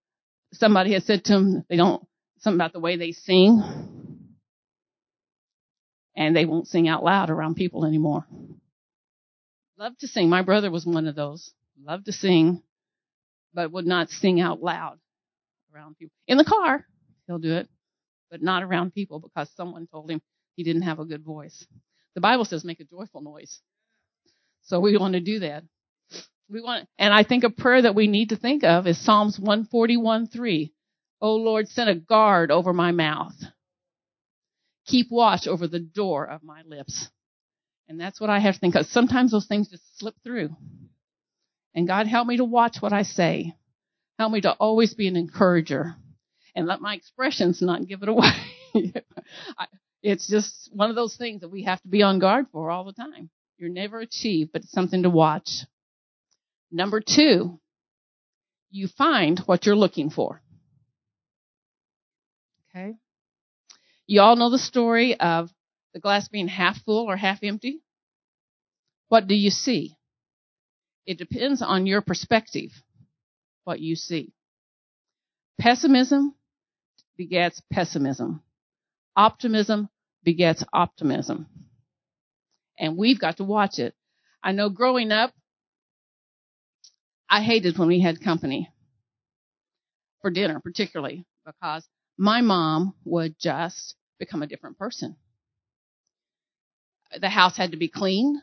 somebody 0.55 0.95
has 0.95 1.05
said 1.05 1.25
to 1.25 1.33
them, 1.35 1.65
they 1.69 1.77
don't, 1.77 2.03
something 2.39 2.57
about 2.57 2.73
the 2.73 2.81
way 2.81 2.97
they 2.97 3.13
sing, 3.13 3.63
and 6.17 6.35
they 6.35 6.47
won't 6.47 6.69
sing 6.69 6.89
out 6.89 7.05
loud 7.05 7.29
around 7.29 7.57
people 7.57 7.85
anymore. 7.85 8.27
Loved 9.79 10.01
to 10.01 10.09
sing. 10.09 10.29
My 10.29 10.43
brother 10.43 10.71
was 10.71 10.87
one 10.87 11.07
of 11.07 11.15
those. 11.15 11.53
Loved 11.85 12.07
to 12.07 12.13
sing, 12.13 12.63
but 13.53 13.73
would 13.73 13.87
not 13.87 14.09
sing 14.11 14.41
out 14.41 14.63
loud 14.63 14.99
around 15.75 15.99
people. 15.99 16.15
In 16.27 16.39
the 16.39 16.45
car, 16.45 16.87
he'll 17.27 17.39
do 17.39 17.55
it, 17.55 17.69
but 18.31 18.43
not 18.43 18.63
around 18.63 18.95
people 18.95 19.19
because 19.19 19.51
someone 19.57 19.87
told 19.87 20.11
him 20.11 20.23
he 20.57 20.65
didn't 20.65 20.83
have 20.83 20.99
a 20.99 21.05
good 21.05 21.25
voice. 21.25 21.67
The 22.15 22.21
Bible 22.21 22.45
says 22.45 22.65
make 22.65 22.81
a 22.81 22.85
joyful 22.85 23.23
noise. 23.23 23.61
So 24.63 24.81
we 24.81 24.97
want 24.97 25.15
to 25.15 25.21
do 25.21 25.41
that. 25.41 25.65
We 26.49 26.61
want, 26.61 26.89
and 26.99 27.15
I 27.15 27.25
think 27.25 27.45
a 27.45 27.51
prayer 27.51 27.83
that 27.83 27.95
we 27.95 28.07
need 28.07 28.29
to 28.31 28.37
think 28.37 28.63
of 28.65 28.87
is 28.87 29.03
Psalms 29.03 29.39
141 29.39 30.27
3. 30.27 30.73
Oh 31.21 31.37
Lord, 31.37 31.69
send 31.69 31.89
a 31.89 31.95
guard 31.95 32.51
over 32.51 32.73
my 32.73 32.93
mouth. 32.93 33.35
Keep 34.87 35.09
watch 35.11 35.47
over 35.47 35.67
the 35.67 35.79
door 35.79 36.27
of 36.27 36.43
my 36.43 36.63
lips. 36.67 37.09
And 37.89 38.01
that's 38.01 38.21
what 38.21 38.31
I 38.31 38.39
have 38.39 38.55
to 38.55 38.61
think 38.61 38.75
of. 38.75 38.87
Sometimes 38.87 39.31
those 39.31 39.47
things 39.47 39.69
just 39.69 39.99
slip 39.99 40.15
through. 40.23 40.51
And 41.75 41.87
God 41.87 42.07
help 42.07 42.27
me 42.27 42.37
to 42.37 42.45
watch 42.45 42.79
what 42.81 42.93
I 42.93 43.03
say. 43.03 43.55
Help 44.19 44.33
me 44.33 44.41
to 44.43 44.53
always 44.53 44.95
be 44.95 45.09
an 45.09 45.17
encourager 45.17 45.95
and 46.55 46.67
let 46.67 46.81
my 46.81 46.95
expressions 46.95 47.63
not 47.63 47.87
give 47.87 48.03
it 48.03 48.09
away. 48.09 48.33
it's 50.03 50.29
just 50.29 50.71
one 50.73 50.91
of 50.91 50.97
those 50.97 51.17
things 51.17 51.43
that 51.43 51.51
we 51.51 51.65
have 51.65 51.81
to 51.83 51.89
be 51.89 52.03
on 52.03 52.19
guard 52.19 52.47
for 52.53 52.71
all 52.71 52.85
the 52.85 52.93
time. 52.93 53.31
You're 53.59 53.71
never 53.71 54.01
achieved, 54.01 54.51
but 54.53 54.63
it's 54.63 54.73
something 54.73 55.05
to 55.05 55.11
watch. 55.11 55.49
Number 56.71 57.01
two, 57.01 57.61
you 58.71 58.89
find 58.89 59.39
what 59.47 59.67
you're 59.67 59.77
looking 59.77 60.11
for. 60.11 60.43
Okay. 62.75 62.95
You 64.07 64.23
all 64.23 64.37
know 64.37 64.51
the 64.51 64.59
story 64.59 65.19
of 65.19 65.51
the 65.95 66.01
glass 66.01 66.29
being 66.29 66.49
half 66.49 66.83
full 66.85 67.09
or 67.09 67.17
half 67.17 67.39
empty? 67.43 67.83
What 69.09 69.29
do 69.29 69.35
you 69.35 69.51
see? 69.51 69.95
It 71.07 71.19
depends 71.19 71.63
on 71.63 71.87
your 71.87 72.01
perspective, 72.01 72.71
what 73.65 73.79
you 73.79 73.95
see. 73.95 74.33
Pessimism 75.61 76.35
begets 77.17 77.61
pessimism. 77.71 78.43
Optimism 79.17 79.89
begets 80.25 80.65
optimism. 80.73 81.47
And 82.79 82.97
we've 82.97 83.21
got 83.21 83.37
to 83.39 83.45
watch 83.45 83.79
it. 83.79 83.95
I 84.43 84.53
know 84.53 84.69
growing 84.69 85.13
up, 85.13 85.33
I 87.29 87.43
hated 87.43 87.79
when 87.79 87.89
we 87.89 88.01
had 88.01 88.21
company 88.21 88.71
for 90.21 90.31
dinner, 90.31 90.61
particularly 90.61 91.25
because 91.47 91.87
my 92.19 92.41
mom 92.41 92.95
would 93.05 93.39
just 93.39 93.97
become 94.19 94.43
a 94.43 94.47
different 94.47 94.79
person 94.79 95.17
the 97.21 97.29
house 97.29 97.57
had 97.57 97.73
to 97.73 97.77
be 97.77 97.89
clean. 97.89 98.41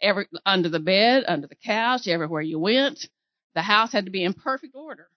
Every, 0.00 0.26
under 0.46 0.68
the 0.68 0.80
bed, 0.80 1.24
under 1.28 1.46
the 1.46 1.56
couch, 1.56 2.08
everywhere 2.08 2.40
you 2.40 2.58
went. 2.58 3.06
The 3.54 3.62
house 3.62 3.92
had 3.92 4.06
to 4.06 4.10
be 4.10 4.24
in 4.24 4.32
perfect 4.32 4.74
order 4.74 5.08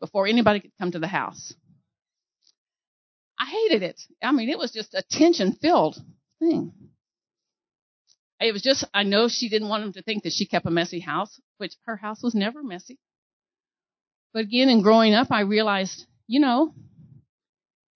before 0.00 0.26
anybody 0.26 0.60
could 0.60 0.72
come 0.78 0.92
to 0.92 0.98
the 0.98 1.06
house. 1.06 1.52
I 3.38 3.46
hated 3.46 3.82
it. 3.82 4.00
I 4.22 4.32
mean, 4.32 4.48
it 4.48 4.58
was 4.58 4.72
just 4.72 4.94
a 4.94 5.02
tension 5.10 5.52
filled 5.52 5.96
thing. 6.40 6.72
It 8.40 8.52
was 8.52 8.62
just, 8.62 8.84
I 8.92 9.02
know 9.02 9.28
she 9.28 9.48
didn't 9.48 9.68
want 9.68 9.84
them 9.84 9.92
to 9.94 10.02
think 10.02 10.24
that 10.24 10.32
she 10.32 10.46
kept 10.46 10.66
a 10.66 10.70
messy 10.70 11.00
house, 11.00 11.40
which 11.58 11.72
her 11.86 11.96
house 11.96 12.22
was 12.22 12.34
never 12.34 12.62
messy. 12.62 12.98
But 14.34 14.44
again, 14.44 14.68
in 14.68 14.82
growing 14.82 15.14
up, 15.14 15.28
I 15.30 15.40
realized, 15.40 16.06
you 16.26 16.40
know, 16.40 16.74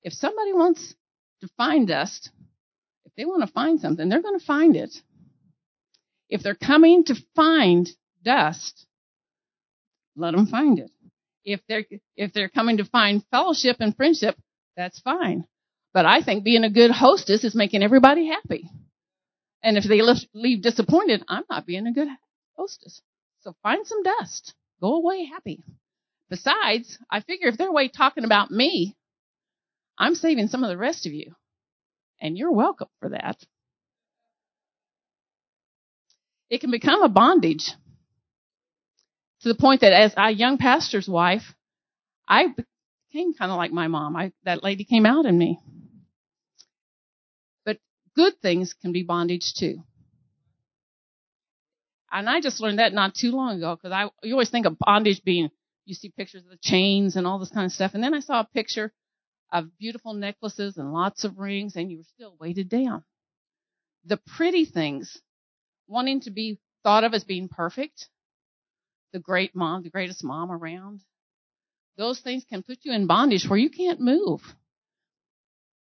if 0.02 0.14
somebody 0.14 0.54
wants 0.54 0.94
to 1.42 1.48
find 1.58 1.86
dust, 1.86 2.30
if 3.04 3.12
they 3.16 3.26
want 3.26 3.42
to 3.46 3.52
find 3.52 3.80
something, 3.80 4.08
they're 4.08 4.22
going 4.22 4.38
to 4.38 4.44
find 4.44 4.76
it. 4.76 4.94
If 6.30 6.42
they're 6.42 6.54
coming 6.54 7.04
to 7.04 7.16
find 7.36 7.88
dust, 8.24 8.86
let 10.16 10.32
them 10.32 10.46
find 10.46 10.78
it. 10.78 10.90
If 11.44 11.60
they're, 11.68 11.84
if 12.16 12.32
they're 12.32 12.48
coming 12.48 12.78
to 12.78 12.84
find 12.84 13.24
fellowship 13.30 13.76
and 13.80 13.94
friendship, 13.94 14.36
that's 14.76 15.00
fine. 15.00 15.44
But 15.92 16.06
I 16.06 16.22
think 16.22 16.44
being 16.44 16.64
a 16.64 16.70
good 16.70 16.90
hostess 16.90 17.44
is 17.44 17.54
making 17.54 17.82
everybody 17.82 18.28
happy. 18.28 18.68
And 19.62 19.76
if 19.76 19.84
they 19.84 20.00
leave 20.32 20.62
disappointed, 20.62 21.24
I'm 21.28 21.44
not 21.50 21.66
being 21.66 21.86
a 21.86 21.92
good 21.92 22.08
hostess. 22.56 23.02
So 23.40 23.54
find 23.62 23.86
some 23.86 24.02
dust. 24.02 24.54
Go 24.80 24.94
away 24.94 25.24
happy. 25.24 25.62
Besides, 26.28 26.98
I 27.10 27.20
figure 27.20 27.48
if 27.48 27.58
they're 27.58 27.68
away 27.68 27.88
talking 27.88 28.24
about 28.24 28.50
me, 28.50 28.96
I'm 29.98 30.14
saving 30.14 30.48
some 30.48 30.62
of 30.64 30.70
the 30.70 30.78
rest 30.78 31.06
of 31.06 31.12
you. 31.12 31.34
And 32.20 32.38
you're 32.38 32.52
welcome 32.52 32.88
for 33.00 33.10
that. 33.10 33.36
It 36.48 36.60
can 36.60 36.70
become 36.70 37.02
a 37.02 37.08
bondage 37.08 37.72
to 39.40 39.48
the 39.48 39.54
point 39.54 39.80
that 39.80 39.92
as 39.92 40.14
a 40.16 40.30
young 40.30 40.58
pastor's 40.58 41.08
wife, 41.08 41.54
I 42.28 42.54
became 43.10 43.34
kind 43.34 43.50
of 43.50 43.56
like 43.56 43.72
my 43.72 43.88
mom. 43.88 44.16
I, 44.16 44.32
that 44.44 44.62
lady 44.62 44.84
came 44.84 45.06
out 45.06 45.26
in 45.26 45.36
me. 45.36 45.58
But 47.64 47.78
good 48.14 48.40
things 48.40 48.74
can 48.74 48.92
be 48.92 49.02
bondage 49.02 49.54
too. 49.54 49.82
And 52.12 52.28
I 52.28 52.40
just 52.40 52.60
learned 52.60 52.78
that 52.78 52.92
not 52.92 53.14
too 53.14 53.30
long 53.30 53.56
ago 53.56 53.76
because 53.76 53.92
I 53.92 54.08
you 54.26 54.34
always 54.34 54.50
think 54.50 54.66
of 54.66 54.78
bondage 54.78 55.22
being 55.24 55.50
you 55.84 55.94
see 55.94 56.12
pictures 56.16 56.42
of 56.42 56.50
the 56.50 56.58
chains 56.60 57.16
and 57.16 57.26
all 57.26 57.38
this 57.38 57.50
kind 57.50 57.66
of 57.66 57.72
stuff, 57.72 57.92
and 57.94 58.02
then 58.02 58.14
I 58.14 58.20
saw 58.20 58.40
a 58.40 58.48
picture 58.52 58.92
of 59.52 59.76
beautiful 59.78 60.12
necklaces 60.14 60.76
and 60.76 60.92
lots 60.92 61.24
of 61.24 61.38
rings, 61.38 61.74
and 61.76 61.90
you 61.90 61.98
were 61.98 62.04
still 62.14 62.36
weighted 62.38 62.68
down. 62.68 63.02
The 64.04 64.20
pretty 64.36 64.64
things, 64.64 65.20
wanting 65.88 66.20
to 66.22 66.30
be 66.30 66.60
thought 66.84 67.04
of 67.04 67.14
as 67.14 67.24
being 67.24 67.48
perfect, 67.48 68.08
the 69.12 69.18
great 69.18 69.54
mom, 69.56 69.82
the 69.82 69.90
greatest 69.90 70.22
mom 70.22 70.52
around, 70.52 71.00
those 72.00 72.20
things 72.20 72.44
can 72.48 72.62
put 72.62 72.78
you 72.82 72.92
in 72.92 73.06
bondage 73.06 73.46
where 73.46 73.58
you 73.58 73.70
can't 73.70 74.00
move. 74.00 74.40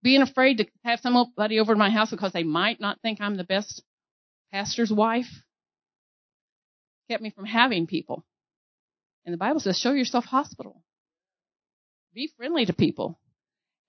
Being 0.02 0.22
afraid 0.22 0.58
to 0.58 0.66
have 0.84 1.00
somebody 1.02 1.60
over 1.60 1.74
to 1.74 1.78
my 1.78 1.90
house 1.90 2.12
because 2.12 2.32
they 2.32 2.44
might 2.44 2.80
not 2.80 3.02
think 3.02 3.20
I'm 3.20 3.36
the 3.36 3.44
best 3.44 3.84
pastor's 4.52 4.92
wife 4.92 5.28
kept 7.10 7.22
me 7.22 7.30
from 7.30 7.46
having 7.46 7.88
people. 7.88 8.24
And 9.26 9.34
the 9.34 9.38
Bible 9.38 9.60
says, 9.60 9.78
show 9.78 9.92
yourself 9.92 10.26
hospitable. 10.26 10.82
Be 12.14 12.32
friendly 12.38 12.66
to 12.66 12.74
people. 12.74 13.20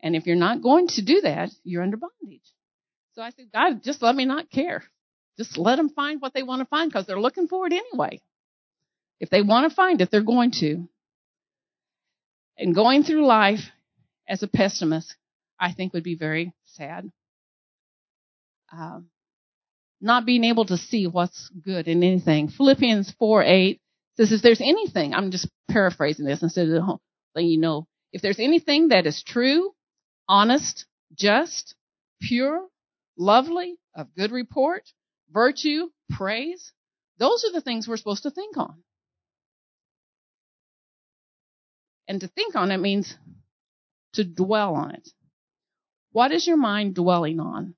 And 0.00 0.14
if 0.14 0.26
you're 0.26 0.37
not 0.37 0.62
going 0.62 0.88
to 0.88 1.04
do 1.04 1.20
that, 1.22 1.50
you're 1.64 1.82
under 1.82 1.96
bondage. 1.96 2.42
So 3.14 3.22
I 3.22 3.30
said, 3.30 3.46
God, 3.52 3.82
just 3.82 4.02
let 4.02 4.14
me 4.14 4.25
not 4.25 4.50
care. 4.50 4.84
Just 5.37 5.56
let 5.56 5.76
them 5.76 5.90
find 5.90 6.20
what 6.20 6.34
they 6.34 6.42
want 6.42 6.60
to 6.60 6.66
find 6.66 6.90
because 6.90 7.06
they're 7.06 7.20
looking 7.20 7.48
for 7.48 7.66
it 7.66 7.72
anyway. 7.72 8.20
If 9.20 9.30
they 9.30 9.42
want 9.42 9.68
to 9.68 9.75
find 9.75 10.00
it, 10.00 10.10
they're 10.10 10.22
going 10.22 10.52
to. 10.60 10.88
And 12.58 12.74
going 12.74 13.04
through 13.04 13.26
life 13.26 13.70
as 14.28 14.42
a 14.42 14.48
pessimist, 14.48 15.14
I 15.58 15.72
think 15.72 15.92
would 15.92 16.04
be 16.04 16.16
very 16.16 16.52
sad. 16.66 17.10
Um, 18.72 19.08
not 20.00 20.26
being 20.26 20.44
able 20.44 20.66
to 20.66 20.76
see 20.76 21.06
what's 21.06 21.50
good 21.64 21.88
in 21.88 22.02
anything. 22.02 22.48
Philippians 22.48 23.12
4 23.18 23.42
8 23.42 23.80
says, 24.16 24.32
if 24.32 24.42
there's 24.42 24.60
anything, 24.60 25.14
I'm 25.14 25.30
just 25.30 25.48
paraphrasing 25.70 26.26
this 26.26 26.42
instead 26.42 26.68
of 26.68 27.00
letting 27.34 27.50
you 27.50 27.60
know, 27.60 27.86
if 28.12 28.22
there's 28.22 28.38
anything 28.38 28.88
that 28.88 29.06
is 29.06 29.22
true, 29.22 29.72
honest, 30.28 30.86
just, 31.14 31.74
pure, 32.20 32.66
lovely, 33.16 33.76
of 33.94 34.14
good 34.14 34.32
report, 34.32 34.82
virtue, 35.30 35.88
praise, 36.10 36.72
those 37.18 37.44
are 37.44 37.52
the 37.52 37.60
things 37.60 37.86
we're 37.86 37.96
supposed 37.96 38.22
to 38.24 38.30
think 38.30 38.56
on. 38.56 38.82
And 42.08 42.20
to 42.22 42.28
think 42.28 42.56
on 42.56 42.72
it 42.72 42.78
means 42.78 43.14
to 44.14 44.24
dwell 44.24 44.74
on 44.74 44.92
it. 44.92 45.08
What 46.12 46.32
is 46.32 46.46
your 46.46 46.56
mind 46.56 46.94
dwelling 46.94 47.38
on? 47.38 47.74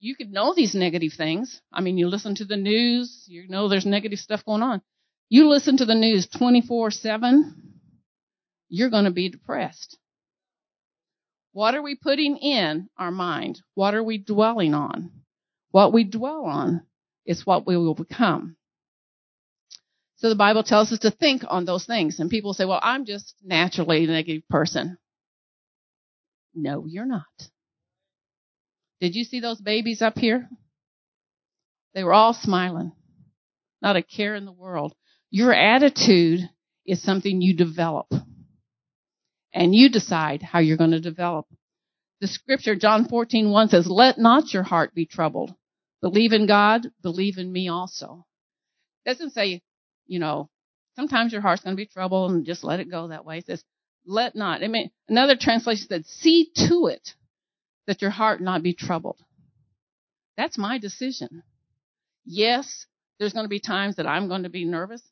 You 0.00 0.14
could 0.14 0.30
know 0.30 0.52
these 0.54 0.74
negative 0.74 1.14
things. 1.16 1.62
I 1.72 1.80
mean, 1.80 1.96
you 1.96 2.08
listen 2.08 2.34
to 2.36 2.44
the 2.44 2.58
news, 2.58 3.24
you 3.26 3.48
know 3.48 3.68
there's 3.68 3.86
negative 3.86 4.18
stuff 4.18 4.44
going 4.44 4.62
on. 4.62 4.82
You 5.30 5.48
listen 5.48 5.78
to 5.78 5.86
the 5.86 5.94
news 5.94 6.26
24 6.26 6.90
7, 6.90 7.74
you're 8.68 8.90
going 8.90 9.06
to 9.06 9.10
be 9.10 9.30
depressed. 9.30 9.96
What 11.52 11.74
are 11.74 11.82
we 11.82 11.94
putting 11.94 12.36
in 12.36 12.90
our 12.98 13.10
mind? 13.10 13.62
What 13.74 13.94
are 13.94 14.02
we 14.02 14.18
dwelling 14.18 14.74
on? 14.74 15.10
What 15.70 15.92
we 15.92 16.04
dwell 16.04 16.44
on 16.44 16.82
is 17.24 17.46
what 17.46 17.66
we 17.66 17.76
will 17.76 17.94
become. 17.94 18.56
So 20.24 20.30
the 20.30 20.36
Bible 20.36 20.62
tells 20.62 20.90
us 20.90 21.00
to 21.00 21.10
think 21.10 21.42
on 21.46 21.66
those 21.66 21.84
things. 21.84 22.18
And 22.18 22.30
people 22.30 22.54
say, 22.54 22.64
well, 22.64 22.80
I'm 22.82 23.04
just 23.04 23.34
naturally 23.44 24.04
a 24.04 24.06
negative 24.06 24.48
person. 24.48 24.96
No, 26.54 26.86
you're 26.86 27.04
not. 27.04 27.26
Did 29.02 29.14
you 29.14 29.24
see 29.24 29.40
those 29.40 29.60
babies 29.60 30.00
up 30.00 30.16
here? 30.16 30.48
They 31.92 32.04
were 32.04 32.14
all 32.14 32.32
smiling. 32.32 32.92
Not 33.82 33.96
a 33.96 34.02
care 34.02 34.34
in 34.34 34.46
the 34.46 34.52
world. 34.52 34.94
Your 35.28 35.52
attitude 35.52 36.40
is 36.86 37.02
something 37.02 37.42
you 37.42 37.54
develop. 37.54 38.06
And 39.52 39.74
you 39.74 39.90
decide 39.90 40.42
how 40.42 40.60
you're 40.60 40.78
going 40.78 40.92
to 40.92 41.00
develop. 41.00 41.44
The 42.22 42.28
scripture, 42.28 42.76
John 42.76 43.08
14, 43.10 43.50
1 43.50 43.68
says, 43.68 43.86
let 43.86 44.16
not 44.16 44.54
your 44.54 44.62
heart 44.62 44.94
be 44.94 45.04
troubled. 45.04 45.54
Believe 46.00 46.32
in 46.32 46.46
God, 46.46 46.86
believe 47.02 47.36
in 47.36 47.52
me 47.52 47.68
also. 47.68 48.24
It 49.04 49.10
doesn't 49.10 49.34
say, 49.34 49.60
you 50.06 50.18
know, 50.18 50.48
sometimes 50.96 51.32
your 51.32 51.40
heart's 51.40 51.62
going 51.62 51.76
to 51.76 51.80
be 51.80 51.86
troubled 51.86 52.32
and 52.32 52.46
just 52.46 52.64
let 52.64 52.80
it 52.80 52.90
go 52.90 53.08
that 53.08 53.24
way. 53.24 53.38
It 53.38 53.46
says, 53.46 53.64
let 54.06 54.34
not. 54.36 54.62
I 54.62 54.68
mean, 54.68 54.90
another 55.08 55.36
translation 55.36 55.86
said, 55.88 56.06
see 56.06 56.50
to 56.68 56.86
it 56.86 57.14
that 57.86 58.02
your 58.02 58.10
heart 58.10 58.40
not 58.40 58.62
be 58.62 58.74
troubled. 58.74 59.18
That's 60.36 60.58
my 60.58 60.78
decision. 60.78 61.42
Yes, 62.24 62.86
there's 63.18 63.32
going 63.32 63.44
to 63.44 63.50
be 63.50 63.60
times 63.60 63.96
that 63.96 64.06
I'm 64.06 64.28
going 64.28 64.42
to 64.42 64.48
be 64.48 64.64
nervous. 64.64 65.02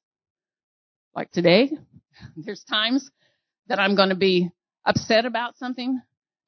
Like 1.14 1.30
today, 1.30 1.70
there's 2.36 2.64
times 2.64 3.10
that 3.68 3.78
I'm 3.78 3.94
going 3.94 4.08
to 4.08 4.14
be 4.14 4.50
upset 4.84 5.24
about 5.24 5.56
something. 5.58 6.00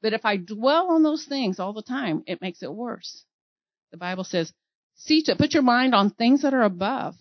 But 0.03 0.13
if 0.13 0.25
I 0.25 0.37
dwell 0.37 0.91
on 0.91 1.03
those 1.03 1.25
things 1.25 1.61
all 1.61 1.73
the 1.73 1.83
time, 1.83 2.25
it 2.27 2.43
makes 2.43 2.63
it 2.63 2.73
worse. 2.73 3.25
The 3.91 3.97
Bible 3.97 4.25
says, 4.25 4.53
see 4.97 5.23
to 5.23 5.37
put 5.37 5.55
your 5.55 5.63
mind 5.63 5.95
on 5.95 6.11
things 6.11 6.43
that 6.43 6.55
are 6.55 6.63
above 6.63 7.15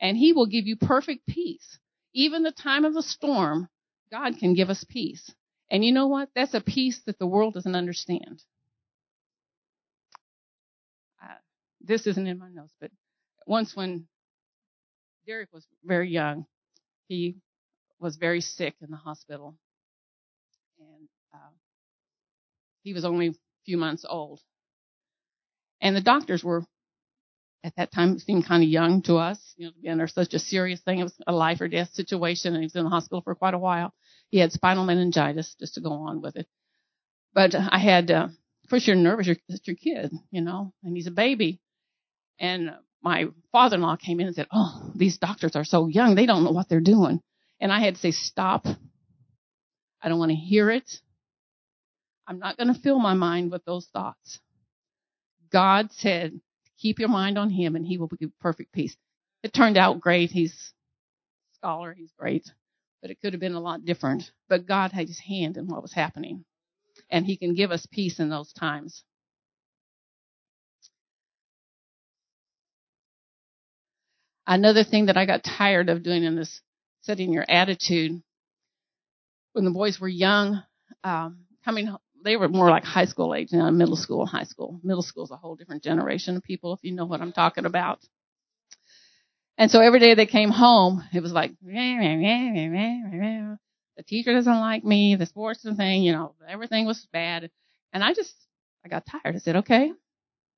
and 0.00 0.16
he 0.16 0.32
will 0.32 0.46
give 0.46 0.66
you 0.66 0.76
perfect 0.76 1.26
peace. 1.26 1.78
Even 2.14 2.42
the 2.42 2.52
time 2.52 2.84
of 2.84 2.94
the 2.94 3.02
storm, 3.02 3.68
God 4.10 4.38
can 4.38 4.54
give 4.54 4.70
us 4.70 4.84
peace. 4.88 5.30
And 5.70 5.84
you 5.84 5.92
know 5.92 6.08
what? 6.08 6.30
That's 6.34 6.54
a 6.54 6.60
peace 6.60 7.00
that 7.06 7.18
the 7.18 7.26
world 7.26 7.54
doesn't 7.54 7.76
understand. 7.76 8.42
Uh, 11.22 11.36
this 11.80 12.06
isn't 12.06 12.26
in 12.26 12.38
my 12.38 12.50
notes, 12.50 12.74
but 12.80 12.90
once 13.46 13.76
when 13.76 14.06
Derek 15.26 15.52
was 15.52 15.64
very 15.84 16.10
young, 16.10 16.46
he 17.06 17.36
was 18.00 18.16
very 18.16 18.40
sick 18.40 18.74
in 18.80 18.90
the 18.90 18.96
hospital. 18.96 19.56
And 20.80 21.08
uh, 21.32 21.52
he 22.82 22.94
was 22.94 23.04
only 23.04 23.28
a 23.28 23.34
few 23.64 23.76
months 23.76 24.04
old. 24.08 24.40
And 25.80 25.94
the 25.94 26.00
doctors 26.00 26.42
were 26.42 26.64
at 27.62 27.76
that 27.76 27.92
time 27.92 28.14
it 28.14 28.20
seemed 28.20 28.46
kind 28.46 28.62
of 28.62 28.68
young 28.68 29.02
to 29.02 29.16
us, 29.16 29.38
you 29.56 29.66
know, 29.82 29.96
to 29.96 30.04
be 30.04 30.10
such 30.10 30.34
a 30.34 30.38
serious 30.38 30.80
thing. 30.80 30.98
It 30.98 31.04
was 31.04 31.16
a 31.26 31.32
life 31.32 31.60
or 31.60 31.68
death 31.68 31.90
situation, 31.92 32.54
and 32.54 32.62
he 32.62 32.66
was 32.66 32.74
in 32.74 32.84
the 32.84 32.90
hospital 32.90 33.20
for 33.20 33.34
quite 33.34 33.54
a 33.54 33.58
while. 33.58 33.92
He 34.30 34.38
had 34.38 34.52
spinal 34.52 34.84
meningitis, 34.84 35.54
just 35.58 35.74
to 35.74 35.80
go 35.80 35.92
on 35.92 36.22
with 36.22 36.36
it. 36.36 36.46
But 37.34 37.54
I 37.54 37.78
had, 37.78 38.10
uh, 38.10 38.28
of 38.64 38.70
course, 38.70 38.86
you're 38.86 38.96
nervous. 38.96 39.26
You're, 39.26 39.36
it's 39.48 39.66
your 39.66 39.76
kid, 39.76 40.12
you 40.30 40.40
know, 40.40 40.72
and 40.82 40.96
he's 40.96 41.06
a 41.06 41.12
baby. 41.12 41.60
And 42.38 42.70
my 43.02 43.26
father-in-law 43.52 43.96
came 43.96 44.20
in 44.20 44.26
and 44.26 44.36
said, 44.36 44.48
"Oh, 44.52 44.90
these 44.94 45.18
doctors 45.18 45.56
are 45.56 45.64
so 45.64 45.86
young; 45.86 46.14
they 46.14 46.26
don't 46.26 46.44
know 46.44 46.52
what 46.52 46.68
they're 46.68 46.80
doing." 46.80 47.20
And 47.60 47.72
I 47.72 47.80
had 47.80 47.94
to 47.94 48.00
say, 48.00 48.10
"Stop! 48.10 48.66
I 50.02 50.08
don't 50.08 50.18
want 50.18 50.30
to 50.30 50.36
hear 50.36 50.70
it. 50.70 50.90
I'm 52.26 52.38
not 52.38 52.56
going 52.56 52.72
to 52.72 52.80
fill 52.80 52.98
my 52.98 53.14
mind 53.14 53.50
with 53.50 53.64
those 53.64 53.86
thoughts." 53.92 54.40
God 55.52 55.92
said 55.92 56.40
Keep 56.80 56.98
your 56.98 57.08
mind 57.08 57.38
on 57.38 57.50
him 57.50 57.76
and 57.76 57.86
he 57.86 57.98
will 57.98 58.08
give 58.08 58.30
perfect 58.40 58.72
peace. 58.72 58.96
It 59.42 59.52
turned 59.52 59.76
out 59.76 60.00
great. 60.00 60.30
He's 60.30 60.52
a 60.52 61.56
scholar. 61.56 61.94
He's 61.94 62.12
great. 62.18 62.50
But 63.02 63.10
it 63.10 63.18
could 63.20 63.32
have 63.32 63.40
been 63.40 63.54
a 63.54 63.60
lot 63.60 63.84
different. 63.84 64.30
But 64.48 64.66
God 64.66 64.92
had 64.92 65.08
his 65.08 65.20
hand 65.20 65.56
in 65.56 65.66
what 65.66 65.82
was 65.82 65.92
happening. 65.92 66.44
And 67.10 67.26
he 67.26 67.36
can 67.36 67.54
give 67.54 67.70
us 67.70 67.86
peace 67.90 68.18
in 68.18 68.30
those 68.30 68.52
times. 68.52 69.02
Another 74.46 74.84
thing 74.84 75.06
that 75.06 75.16
I 75.16 75.26
got 75.26 75.44
tired 75.44 75.88
of 75.88 76.02
doing 76.02 76.24
in 76.24 76.36
this 76.36 76.60
setting 77.02 77.32
your 77.32 77.44
attitude 77.48 78.22
when 79.52 79.64
the 79.64 79.70
boys 79.70 80.00
were 80.00 80.08
young, 80.08 80.62
um, 81.04 81.40
coming 81.64 81.94
they 82.22 82.36
were 82.36 82.48
more 82.48 82.70
like 82.70 82.84
high 82.84 83.04
school 83.06 83.34
age, 83.34 83.52
know, 83.52 83.70
middle 83.70 83.96
school, 83.96 84.26
high 84.26 84.44
school. 84.44 84.80
Middle 84.82 85.02
school 85.02 85.24
is 85.24 85.30
a 85.30 85.36
whole 85.36 85.56
different 85.56 85.82
generation 85.82 86.36
of 86.36 86.42
people, 86.42 86.74
if 86.74 86.80
you 86.82 86.92
know 86.92 87.06
what 87.06 87.20
I'm 87.20 87.32
talking 87.32 87.64
about. 87.64 88.00
And 89.58 89.70
so 89.70 89.80
every 89.80 90.00
day 90.00 90.14
they 90.14 90.26
came 90.26 90.50
home, 90.50 91.04
it 91.12 91.22
was 91.22 91.32
like, 91.32 91.52
the 91.60 93.58
teacher 94.06 94.32
doesn't 94.32 94.60
like 94.60 94.84
me, 94.84 95.16
the 95.16 95.26
sports 95.26 95.66
thing, 95.76 96.02
you 96.02 96.12
know, 96.12 96.34
everything 96.48 96.86
was 96.86 97.06
bad. 97.12 97.50
And 97.92 98.02
I 98.02 98.14
just, 98.14 98.34
I 98.84 98.88
got 98.88 99.04
tired. 99.06 99.36
I 99.36 99.38
said, 99.38 99.56
okay, 99.56 99.92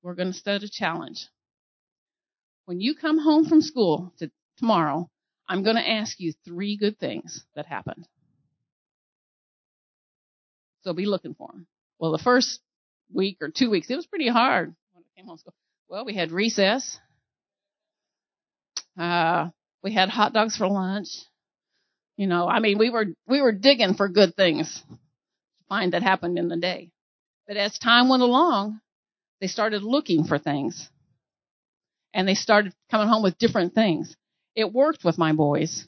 we're 0.03 0.15
going 0.15 0.33
to 0.33 0.39
start 0.39 0.63
a 0.63 0.71
challenge. 0.71 1.27
When 2.67 2.81
you 2.81 2.95
come 2.95 3.19
home 3.19 3.47
from 3.47 3.61
school 3.61 4.13
to 4.19 4.31
tomorrow, 4.59 5.11
I'm 5.49 5.65
going 5.65 5.77
to 5.77 5.91
ask 5.91 6.21
you 6.21 6.33
three 6.45 6.77
good 6.77 6.99
things 7.01 7.45
that 7.57 7.67
happened. 7.67 8.07
So 10.83 10.93
be 10.95 11.07
looking 11.07 11.35
for 11.35 11.49
them. 11.53 11.67
Well, 11.99 12.13
the 12.13 12.19
first 12.19 12.61
week 13.13 13.39
or 13.43 13.51
two 13.51 13.71
weeks, 13.71 13.91
it 13.91 13.97
was 13.97 14.07
pretty 14.07 14.29
hard 14.29 14.75
when 14.93 15.05
I 15.05 15.21
came 15.21 15.27
home 15.29 15.39
school. 15.39 15.55
Well, 15.89 16.05
we 16.05 16.15
had 16.15 16.33
recess. 16.33 16.99
Uh, 18.99 19.51
we 19.83 19.93
had 19.95 20.09
hot 20.11 20.33
dogs 20.35 20.57
for 20.57 20.69
lunch. 20.69 21.09
You 22.17 22.27
know, 22.29 22.49
I 22.49 22.61
mean, 22.61 22.79
we 22.79 22.91
were, 22.91 23.07
we 23.29 23.43
were 23.43 23.53
digging 23.53 23.95
for 23.95 24.09
good 24.09 24.37
things 24.37 24.83
to 24.89 24.99
find 25.69 25.95
that 25.95 26.03
happened 26.03 26.39
in 26.39 26.49
the 26.49 26.57
day. 26.59 26.91
But 27.49 27.57
as 27.57 27.79
time 27.79 28.09
went 28.09 28.23
along, 28.23 28.81
they 29.41 29.49
started 29.49 29.83
looking 29.85 30.25
for 30.25 30.39
things. 30.39 30.89
and 32.15 32.29
they 32.29 32.35
started 32.35 32.75
coming 32.91 33.09
home 33.09 33.23
with 33.23 33.39
different 33.39 33.75
things. 33.75 34.15
It 34.55 34.73
worked 34.73 35.05
with 35.05 35.19
my 35.19 35.33
boys 35.33 35.87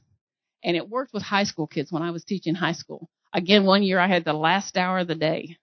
and 0.65 0.77
it 0.77 0.89
worked 0.89 1.13
with 1.15 1.23
high 1.23 1.45
school 1.45 1.67
kids 1.67 1.93
when 1.93 2.03
I 2.03 2.11
was 2.13 2.25
teaching 2.25 2.55
high 2.55 2.73
school. 2.73 3.09
Again, 3.35 3.67
one 3.67 3.83
year 3.83 3.99
I 3.99 4.07
had 4.07 4.25
the 4.25 4.33
last 4.33 4.79
hour 4.79 5.01
of 5.01 5.09
the 5.09 5.17
day 5.17 5.59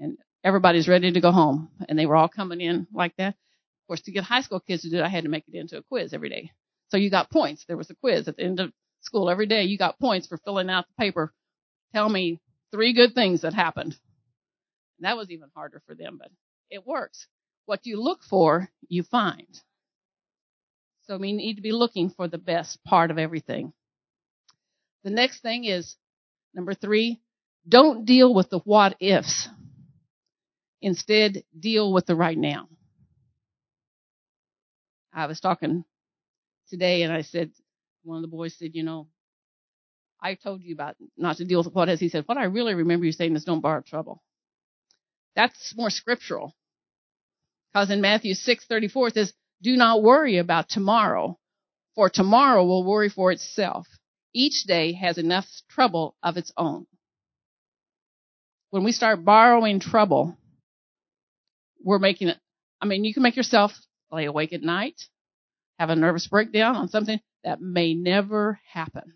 and 0.00 0.18
everybody's 0.42 0.88
ready 0.88 1.12
to 1.12 1.20
go 1.20 1.30
home 1.30 1.70
and 1.88 1.96
they 1.96 2.06
were 2.06 2.16
all 2.16 2.28
coming 2.28 2.60
in 2.60 2.88
like 2.92 3.14
that. 3.18 3.28
Of 3.28 3.86
course, 3.86 4.00
to 4.02 4.10
get 4.10 4.24
high 4.24 4.40
school 4.40 4.60
kids 4.60 4.82
to 4.82 4.90
do 4.90 4.98
it, 4.98 5.04
I 5.04 5.08
had 5.08 5.22
to 5.24 5.30
make 5.30 5.44
it 5.46 5.56
into 5.56 5.78
a 5.78 5.82
quiz 5.84 6.12
every 6.12 6.28
day. 6.28 6.50
So 6.88 6.96
you 6.96 7.08
got 7.08 7.30
points. 7.30 7.64
There 7.66 7.76
was 7.76 7.88
a 7.90 7.94
quiz 7.94 8.26
at 8.26 8.36
the 8.36 8.42
end 8.42 8.58
of 8.58 8.72
school 9.00 9.30
every 9.30 9.46
day. 9.46 9.62
You 9.62 9.78
got 9.78 10.00
points 10.00 10.26
for 10.26 10.38
filling 10.38 10.68
out 10.68 10.86
the 10.88 11.02
paper. 11.02 11.32
Tell 11.94 12.08
me 12.08 12.40
three 12.72 12.92
good 12.92 13.14
things 13.14 13.42
that 13.42 13.54
happened. 13.54 13.96
And 14.98 15.04
that 15.06 15.16
was 15.16 15.30
even 15.30 15.48
harder 15.54 15.80
for 15.86 15.94
them, 15.94 16.18
but 16.20 16.30
it 16.68 16.84
works. 16.84 17.28
What 17.66 17.86
you 17.86 18.02
look 18.02 18.24
for, 18.24 18.68
you 18.88 19.04
find. 19.04 19.46
So 21.06 21.16
we 21.16 21.32
need 21.32 21.54
to 21.54 21.62
be 21.62 21.72
looking 21.72 22.10
for 22.10 22.26
the 22.26 22.38
best 22.38 22.82
part 22.84 23.10
of 23.10 23.18
everything. 23.18 23.72
The 25.04 25.10
next 25.10 25.40
thing 25.40 25.64
is 25.64 25.96
number 26.54 26.74
three, 26.74 27.20
don't 27.68 28.04
deal 28.04 28.34
with 28.34 28.50
the 28.50 28.58
what 28.60 28.96
ifs. 29.00 29.48
Instead, 30.80 31.42
deal 31.58 31.92
with 31.92 32.06
the 32.06 32.14
right 32.14 32.38
now. 32.38 32.68
I 35.12 35.26
was 35.26 35.40
talking 35.40 35.84
today 36.68 37.02
and 37.02 37.12
I 37.12 37.22
said, 37.22 37.50
one 38.04 38.16
of 38.16 38.22
the 38.22 38.28
boys 38.28 38.56
said, 38.56 38.70
you 38.74 38.84
know, 38.84 39.08
I 40.20 40.34
told 40.34 40.62
you 40.62 40.74
about 40.74 40.96
not 41.16 41.36
to 41.38 41.44
deal 41.44 41.62
with 41.62 41.74
what 41.74 41.88
ifs. 41.88 42.00
He 42.00 42.08
said, 42.08 42.24
what 42.26 42.38
I 42.38 42.44
really 42.44 42.74
remember 42.74 43.06
you 43.06 43.12
saying 43.12 43.34
is 43.36 43.44
don't 43.44 43.60
borrow 43.60 43.82
trouble. 43.82 44.22
That's 45.34 45.74
more 45.76 45.90
scriptural. 45.90 46.54
Because 47.72 47.90
in 47.90 48.00
Matthew 48.00 48.34
6:34 48.34 49.08
it 49.08 49.14
says, 49.14 49.34
"Do 49.62 49.76
not 49.76 50.02
worry 50.02 50.38
about 50.38 50.68
tomorrow, 50.68 51.38
for 51.94 52.08
tomorrow 52.08 52.64
will 52.64 52.84
worry 52.84 53.08
for 53.08 53.30
itself. 53.30 53.86
Each 54.38 54.62
day 54.64 54.92
has 54.92 55.18
enough 55.18 55.46
trouble 55.68 56.14
of 56.22 56.36
its 56.36 56.52
own." 56.56 56.86
When 58.70 58.84
we 58.84 58.92
start 58.92 59.24
borrowing 59.24 59.80
trouble, 59.80 60.38
we're 61.82 61.98
making 61.98 62.28
it 62.28 62.38
I 62.80 62.86
mean, 62.86 63.04
you 63.04 63.12
can 63.12 63.24
make 63.24 63.36
yourself 63.36 63.72
lay 64.12 64.26
awake 64.26 64.52
at 64.52 64.62
night, 64.62 65.00
have 65.80 65.90
a 65.90 65.96
nervous 65.96 66.28
breakdown 66.28 66.76
on 66.76 66.88
something 66.88 67.20
that 67.42 67.60
may 67.60 67.94
never 67.94 68.60
happen. 68.72 69.14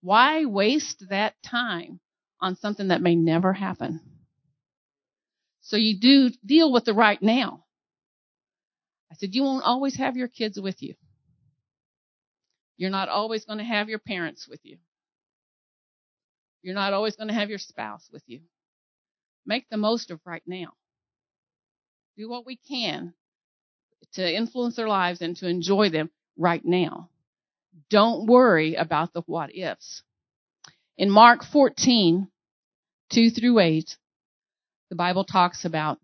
Why 0.00 0.44
waste 0.44 1.04
that 1.10 1.34
time 1.42 2.00
on 2.40 2.56
something 2.56 2.88
that 2.88 3.02
may 3.02 3.14
never 3.14 3.52
happen? 3.52 4.00
So 5.60 5.76
you 5.76 5.98
do 6.00 6.30
deal 6.44 6.72
with 6.72 6.84
the 6.84 6.94
right 6.94 7.22
now. 7.22 7.64
I 9.12 9.14
said, 9.16 9.34
you 9.34 9.42
won't 9.42 9.64
always 9.64 9.96
have 9.96 10.16
your 10.16 10.28
kids 10.28 10.58
with 10.60 10.82
you. 10.82 10.94
You're 12.78 12.90
not 12.90 13.08
always 13.08 13.44
going 13.44 13.58
to 13.58 13.64
have 13.64 13.88
your 13.88 13.98
parents 13.98 14.48
with 14.48 14.60
you. 14.62 14.78
You're 16.62 16.76
not 16.76 16.92
always 16.92 17.16
going 17.16 17.28
to 17.28 17.34
have 17.34 17.50
your 17.50 17.58
spouse 17.58 18.08
with 18.12 18.22
you. 18.26 18.40
Make 19.44 19.68
the 19.68 19.76
most 19.76 20.10
of 20.10 20.20
right 20.24 20.42
now. 20.46 20.72
Do 22.16 22.28
what 22.28 22.46
we 22.46 22.56
can 22.56 23.14
to 24.14 24.34
influence 24.36 24.76
their 24.76 24.88
lives 24.88 25.20
and 25.20 25.36
to 25.36 25.48
enjoy 25.48 25.90
them 25.90 26.10
right 26.36 26.64
now. 26.64 27.10
Don't 27.90 28.26
worry 28.26 28.74
about 28.76 29.12
the 29.12 29.22
what 29.26 29.54
ifs. 29.54 30.02
In 30.96 31.10
Mark 31.10 31.44
14, 31.44 32.28
2 33.12 33.30
through 33.30 33.58
8, 33.58 33.96
the 34.90 34.96
Bible 34.96 35.24
talks 35.24 35.64
about 35.64 35.98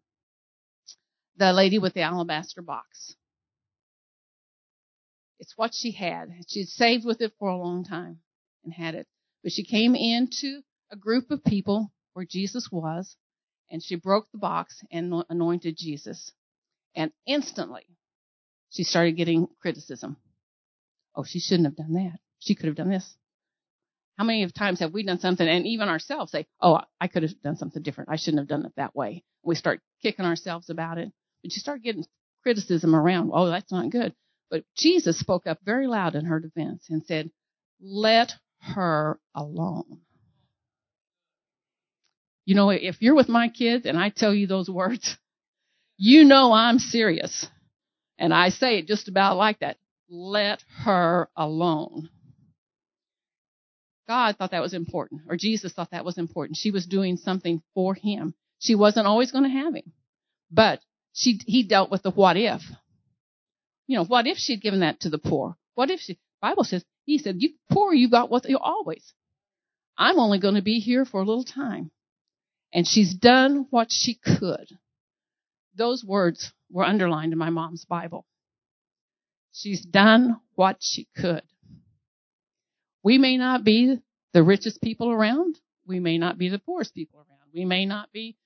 the 1.36 1.52
lady 1.52 1.78
with 1.78 1.94
the 1.94 2.02
alabaster 2.02 2.62
box. 2.62 3.14
It's 5.38 5.54
what 5.56 5.74
she 5.74 5.90
had. 5.92 6.30
She'd 6.48 6.68
saved 6.68 7.04
with 7.04 7.20
it 7.20 7.32
for 7.38 7.48
a 7.48 7.56
long 7.56 7.84
time 7.84 8.20
and 8.64 8.72
had 8.72 8.94
it. 8.94 9.06
But 9.42 9.52
she 9.52 9.64
came 9.64 9.94
into 9.94 10.62
a 10.90 10.96
group 10.96 11.30
of 11.30 11.44
people 11.44 11.92
where 12.14 12.24
Jesus 12.24 12.70
was, 12.70 13.16
and 13.70 13.82
she 13.82 13.96
broke 13.96 14.30
the 14.30 14.38
box 14.38 14.82
and 14.90 15.24
anointed 15.28 15.76
Jesus. 15.76 16.32
And 16.94 17.12
instantly, 17.26 17.86
she 18.70 18.84
started 18.84 19.16
getting 19.16 19.48
criticism. 19.60 20.16
Oh, 21.14 21.24
she 21.24 21.40
shouldn't 21.40 21.66
have 21.66 21.76
done 21.76 21.94
that. 21.94 22.18
She 22.38 22.54
could 22.54 22.66
have 22.66 22.76
done 22.76 22.90
this. 22.90 23.16
How 24.16 24.24
many 24.24 24.48
times 24.50 24.78
have 24.78 24.92
we 24.92 25.02
done 25.02 25.18
something 25.18 25.46
and 25.46 25.66
even 25.66 25.88
ourselves 25.88 26.30
say, 26.30 26.46
oh, 26.60 26.80
I 27.00 27.08
could 27.08 27.24
have 27.24 27.40
done 27.42 27.56
something 27.56 27.82
different. 27.82 28.10
I 28.10 28.16
shouldn't 28.16 28.38
have 28.40 28.48
done 28.48 28.64
it 28.64 28.72
that 28.76 28.94
way. 28.94 29.24
We 29.42 29.56
start 29.56 29.80
kicking 30.02 30.24
ourselves 30.24 30.70
about 30.70 30.98
it. 30.98 31.10
But 31.42 31.52
you 31.52 31.60
start 31.60 31.82
getting 31.82 32.04
criticism 32.42 32.94
around, 32.94 33.30
oh, 33.32 33.46
that's 33.46 33.72
not 33.72 33.90
good. 33.90 34.14
But 34.50 34.64
Jesus 34.76 35.18
spoke 35.18 35.46
up 35.46 35.58
very 35.64 35.86
loud 35.86 36.14
in 36.14 36.26
her 36.26 36.40
defense 36.40 36.86
and 36.90 37.04
said, 37.04 37.30
let 37.80 38.32
her 38.60 39.18
alone. 39.34 40.00
You 42.44 42.54
know, 42.54 42.70
if 42.70 43.00
you're 43.00 43.14
with 43.14 43.28
my 43.28 43.48
kids 43.48 43.86
and 43.86 43.98
I 43.98 44.10
tell 44.10 44.34
you 44.34 44.46
those 44.46 44.68
words, 44.68 45.16
you 45.96 46.24
know 46.24 46.52
I'm 46.52 46.78
serious. 46.78 47.46
And 48.18 48.32
I 48.32 48.50
say 48.50 48.78
it 48.78 48.86
just 48.86 49.08
about 49.08 49.36
like 49.36 49.60
that. 49.60 49.76
Let 50.08 50.62
her 50.84 51.28
alone. 51.36 52.10
God 54.06 54.36
thought 54.36 54.50
that 54.50 54.60
was 54.60 54.74
important, 54.74 55.22
or 55.28 55.36
Jesus 55.36 55.72
thought 55.72 55.92
that 55.92 56.04
was 56.04 56.18
important. 56.18 56.58
She 56.58 56.70
was 56.70 56.84
doing 56.86 57.16
something 57.16 57.62
for 57.74 57.94
him. 57.94 58.34
She 58.58 58.74
wasn't 58.74 59.06
always 59.06 59.32
going 59.32 59.44
to 59.44 59.50
have 59.50 59.74
him, 59.74 59.92
but 60.50 60.80
she, 61.14 61.40
he 61.46 61.62
dealt 61.62 61.90
with 61.90 62.02
the 62.02 62.10
what 62.10 62.36
if. 62.36 62.60
You 63.86 63.98
know, 63.98 64.04
what 64.04 64.26
if 64.26 64.38
she'd 64.38 64.62
given 64.62 64.80
that 64.80 65.00
to 65.00 65.10
the 65.10 65.18
poor? 65.18 65.56
What 65.74 65.90
if 65.90 66.00
she, 66.00 66.18
Bible 66.40 66.64
says, 66.64 66.84
he 67.04 67.18
said, 67.18 67.36
you 67.38 67.50
poor, 67.70 67.92
you 67.92 68.08
got 68.08 68.30
what 68.30 68.48
you 68.48 68.58
always. 68.58 69.12
I'm 69.96 70.18
only 70.18 70.38
going 70.40 70.54
to 70.54 70.62
be 70.62 70.78
here 70.78 71.04
for 71.04 71.20
a 71.20 71.24
little 71.24 71.44
time. 71.44 71.90
And 72.72 72.86
she's 72.86 73.14
done 73.14 73.66
what 73.70 73.88
she 73.90 74.14
could. 74.14 74.78
Those 75.76 76.04
words 76.04 76.52
were 76.70 76.84
underlined 76.84 77.32
in 77.32 77.38
my 77.38 77.50
mom's 77.50 77.84
Bible. 77.84 78.26
She's 79.52 79.84
done 79.84 80.40
what 80.54 80.78
she 80.80 81.06
could. 81.16 81.42
We 83.04 83.18
may 83.18 83.36
not 83.36 83.64
be 83.64 83.98
the 84.32 84.42
richest 84.42 84.80
people 84.80 85.10
around. 85.10 85.58
We 85.86 86.00
may 86.00 86.18
not 86.18 86.38
be 86.38 86.48
the 86.48 86.58
poorest 86.58 86.94
people 86.94 87.18
around. 87.20 87.50
We 87.52 87.64
may 87.64 87.86
not 87.86 88.10
be 88.10 88.36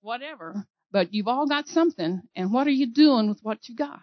whatever, 0.00 0.66
but 0.90 1.14
you've 1.14 1.28
all 1.28 1.46
got 1.46 1.68
something. 1.68 2.22
And 2.34 2.52
what 2.52 2.66
are 2.66 2.70
you 2.70 2.86
doing 2.92 3.28
with 3.28 3.38
what 3.42 3.68
you 3.68 3.76
got? 3.76 4.02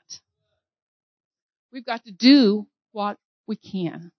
We've 1.72 1.86
got 1.86 2.06
to 2.06 2.12
do 2.12 2.68
what 2.92 3.18
we 3.48 3.56
can 3.56 4.12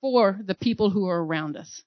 for 0.00 0.38
the 0.44 0.54
people 0.54 0.90
who 0.90 1.08
are 1.08 1.22
around 1.22 1.56
us. 1.56 1.82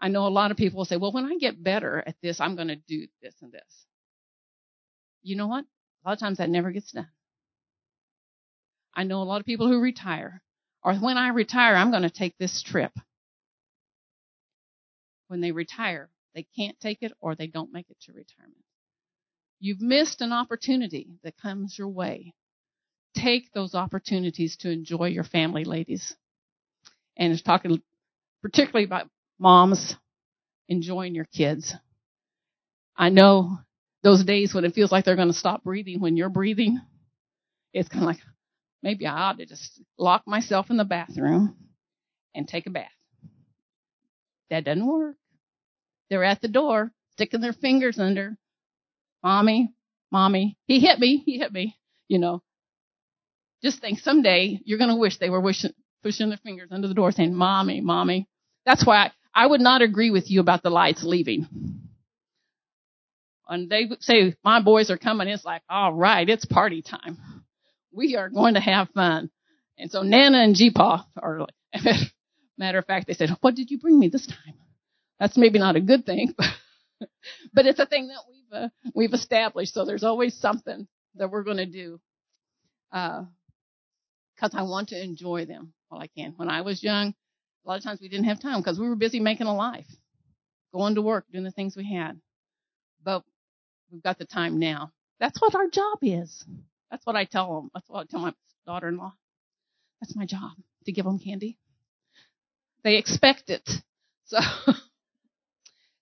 I 0.00 0.08
know 0.08 0.26
a 0.26 0.28
lot 0.28 0.50
of 0.50 0.56
people 0.56 0.78
will 0.78 0.84
say, 0.84 0.96
well, 0.96 1.12
when 1.12 1.24
I 1.24 1.36
get 1.38 1.62
better 1.62 2.02
at 2.06 2.16
this, 2.22 2.40
I'm 2.40 2.56
going 2.56 2.68
to 2.68 2.76
do 2.76 3.06
this 3.22 3.34
and 3.40 3.52
this. 3.52 3.86
You 5.22 5.36
know 5.36 5.46
what? 5.46 5.64
A 5.64 6.08
lot 6.08 6.12
of 6.12 6.18
times 6.18 6.38
that 6.38 6.50
never 6.50 6.70
gets 6.70 6.92
done. 6.92 7.08
I 8.94 9.04
know 9.04 9.22
a 9.22 9.24
lot 9.24 9.40
of 9.40 9.46
people 9.46 9.66
who 9.66 9.80
retire 9.80 10.42
or 10.84 10.94
when 10.96 11.16
I 11.16 11.28
retire, 11.28 11.74
I'm 11.74 11.90
going 11.90 12.02
to 12.02 12.10
take 12.10 12.36
this 12.38 12.62
trip. 12.62 12.92
When 15.28 15.40
they 15.40 15.50
retire, 15.50 16.10
they 16.34 16.46
can't 16.56 16.78
take 16.78 16.98
it 17.00 17.12
or 17.20 17.34
they 17.34 17.46
don't 17.46 17.72
make 17.72 17.88
it 17.88 17.96
to 18.02 18.12
retirement. 18.12 18.64
You've 19.58 19.80
missed 19.80 20.20
an 20.20 20.32
opportunity 20.32 21.18
that 21.24 21.38
comes 21.38 21.78
your 21.78 21.88
way. 21.88 22.34
Take 23.14 23.52
those 23.52 23.74
opportunities 23.74 24.56
to 24.58 24.70
enjoy 24.70 25.08
your 25.08 25.24
family, 25.24 25.64
ladies. 25.64 26.14
And 27.16 27.32
it's 27.32 27.42
talking 27.42 27.80
particularly 28.42 28.84
about 28.84 29.08
moms 29.38 29.94
enjoying 30.68 31.14
your 31.14 31.26
kids. 31.26 31.74
I 32.96 33.08
know 33.08 33.58
those 34.02 34.24
days 34.24 34.54
when 34.54 34.64
it 34.64 34.74
feels 34.74 34.92
like 34.92 35.04
they're 35.04 35.16
going 35.16 35.28
to 35.28 35.34
stop 35.34 35.64
breathing 35.64 36.00
when 36.00 36.16
you're 36.16 36.28
breathing. 36.28 36.80
It's 37.72 37.88
kind 37.88 38.04
of 38.04 38.06
like, 38.06 38.20
maybe 38.82 39.06
I 39.06 39.30
ought 39.30 39.38
to 39.38 39.46
just 39.46 39.80
lock 39.98 40.22
myself 40.26 40.70
in 40.70 40.76
the 40.76 40.84
bathroom 40.84 41.56
and 42.34 42.46
take 42.46 42.66
a 42.66 42.70
bath. 42.70 42.90
That 44.50 44.64
doesn't 44.64 44.86
work. 44.86 45.16
They're 46.10 46.24
at 46.24 46.42
the 46.42 46.48
door, 46.48 46.92
sticking 47.12 47.40
their 47.40 47.52
fingers 47.52 47.98
under. 47.98 48.36
Mommy, 49.22 49.72
mommy, 50.12 50.58
he 50.66 50.80
hit 50.80 50.98
me, 50.98 51.22
he 51.24 51.38
hit 51.38 51.52
me. 51.52 51.76
You 52.08 52.18
know, 52.18 52.42
just 53.64 53.80
think 53.80 53.98
someday 53.98 54.60
you're 54.64 54.78
going 54.78 54.90
to 54.90 54.96
wish 54.96 55.18
they 55.18 55.30
were 55.30 55.40
wishing, 55.40 55.72
pushing 56.02 56.28
their 56.28 56.38
fingers 56.38 56.68
under 56.70 56.86
the 56.86 56.94
door 56.94 57.10
saying, 57.10 57.34
mommy, 57.34 57.80
mommy. 57.80 58.28
That's 58.66 58.86
why 58.86 58.96
I, 58.96 59.12
I 59.34 59.46
would 59.46 59.60
not 59.60 59.82
agree 59.82 60.10
with 60.10 60.30
you 60.30 60.40
about 60.40 60.62
the 60.62 60.70
lights 60.70 61.02
leaving. 61.02 61.48
And 63.48 63.68
they 63.68 63.88
say, 64.00 64.36
my 64.44 64.62
boys 64.62 64.90
are 64.90 64.96
coming, 64.96 65.28
it's 65.28 65.44
like, 65.44 65.62
all 65.68 65.92
right, 65.92 66.28
it's 66.28 66.44
party 66.44 66.82
time 66.82 67.18
we 67.94 68.16
are 68.16 68.28
going 68.28 68.54
to 68.54 68.60
have 68.60 68.88
fun. 68.90 69.30
And 69.78 69.90
so 69.90 70.02
Nana 70.02 70.38
and 70.38 70.54
Jeepaw 70.54 71.04
are 71.20 71.40
like, 71.40 71.96
matter 72.58 72.78
of 72.78 72.86
fact, 72.86 73.06
they 73.06 73.14
said, 73.14 73.30
what 73.40 73.54
did 73.54 73.70
you 73.70 73.78
bring 73.78 73.98
me 73.98 74.08
this 74.08 74.26
time? 74.26 74.54
That's 75.18 75.36
maybe 75.36 75.58
not 75.58 75.76
a 75.76 75.80
good 75.80 76.04
thing, 76.04 76.34
but, 76.36 76.46
but 77.52 77.66
it's 77.66 77.80
a 77.80 77.86
thing 77.86 78.08
that 78.08 78.20
we've, 78.28 78.62
uh, 78.62 78.68
we've 78.94 79.12
established. 79.12 79.74
So 79.74 79.84
there's 79.84 80.04
always 80.04 80.34
something 80.34 80.86
that 81.16 81.30
we're 81.30 81.44
going 81.44 81.58
to 81.58 81.66
do 81.66 82.00
because 84.34 84.54
I 84.54 84.62
want 84.62 84.88
to 84.90 85.02
enjoy 85.02 85.46
them 85.46 85.72
while 85.88 86.00
I 86.00 86.08
can. 86.08 86.34
When 86.36 86.48
I 86.48 86.62
was 86.62 86.82
young, 86.82 87.14
a 87.64 87.68
lot 87.68 87.78
of 87.78 87.84
times 87.84 88.00
we 88.00 88.08
didn't 88.08 88.26
have 88.26 88.40
time 88.40 88.60
because 88.60 88.78
we 88.78 88.88
were 88.88 88.96
busy 88.96 89.20
making 89.20 89.46
a 89.46 89.54
life, 89.54 89.86
going 90.72 90.96
to 90.96 91.02
work, 91.02 91.24
doing 91.32 91.44
the 91.44 91.50
things 91.50 91.76
we 91.76 91.90
had. 91.90 92.20
But 93.02 93.22
we've 93.90 94.02
got 94.02 94.18
the 94.18 94.26
time 94.26 94.58
now. 94.58 94.92
That's 95.20 95.40
what 95.40 95.54
our 95.54 95.68
job 95.68 95.98
is. 96.02 96.44
That's 96.90 97.06
what 97.06 97.16
I 97.16 97.24
tell 97.24 97.54
them. 97.56 97.70
That's 97.74 97.88
what 97.88 98.00
I 98.00 98.04
tell 98.04 98.20
my 98.20 98.34
daughter-in-law. 98.66 99.12
That's 100.00 100.16
my 100.16 100.26
job 100.26 100.52
to 100.84 100.92
give 100.92 101.04
them 101.04 101.18
candy. 101.18 101.58
They 102.82 102.96
expect 102.96 103.50
it. 103.50 103.68
So, 104.26 104.38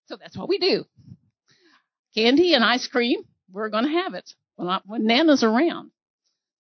so 0.07 0.17
that's 0.17 0.37
what 0.37 0.49
we 0.49 0.59
do. 0.59 0.85
Candy 2.15 2.55
and 2.55 2.63
ice 2.63 2.87
cream, 2.87 3.25
we're 3.51 3.69
going 3.69 3.83
to 3.83 3.91
have 3.91 4.15
it 4.15 4.31
when, 4.55 4.69
I, 4.69 4.81
when 4.87 5.07
Nana's 5.07 5.43
around. 5.43 5.91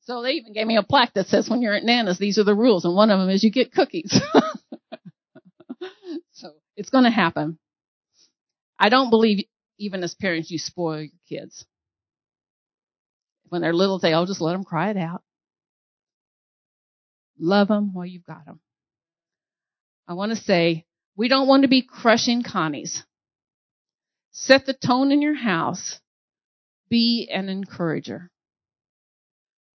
So 0.04 0.22
they 0.22 0.32
even 0.32 0.52
gave 0.52 0.66
me 0.66 0.76
a 0.76 0.82
plaque 0.82 1.14
that 1.14 1.28
says 1.28 1.48
when 1.48 1.62
you're 1.62 1.74
at 1.74 1.84
Nana's, 1.84 2.18
these 2.18 2.38
are 2.38 2.44
the 2.44 2.56
rules. 2.56 2.84
And 2.84 2.94
one 2.94 3.10
of 3.10 3.20
them 3.20 3.30
is 3.30 3.44
you 3.44 3.52
get 3.52 3.72
cookies. 3.72 4.12
so 6.32 6.54
it's 6.76 6.90
going 6.90 7.04
to 7.04 7.10
happen. 7.10 7.58
I 8.78 8.88
don't 8.88 9.10
believe 9.10 9.46
even 9.78 10.02
as 10.02 10.14
parents 10.14 10.50
you 10.50 10.58
spoil 10.58 11.02
your 11.02 11.10
kids. 11.28 11.64
When 13.48 13.62
they're 13.62 13.72
little, 13.72 14.00
they, 14.00 14.12
oh, 14.12 14.26
just 14.26 14.40
let 14.40 14.52
them 14.52 14.64
cry 14.64 14.90
it 14.90 14.96
out. 14.96 15.22
Love 17.38 17.68
them 17.68 17.94
while 17.94 18.06
you've 18.06 18.26
got 18.26 18.44
them. 18.44 18.58
I 20.08 20.14
want 20.14 20.30
to 20.30 20.36
say, 20.36 20.84
we 21.16 21.28
don't 21.28 21.46
want 21.46 21.62
to 21.62 21.68
be 21.68 21.82
crushing 21.82 22.42
Connies. 22.42 23.04
Set 24.32 24.66
the 24.66 24.74
tone 24.74 25.12
in 25.12 25.22
your 25.22 25.34
house. 25.34 26.00
Be 26.88 27.30
an 27.32 27.48
encourager. 27.48 28.31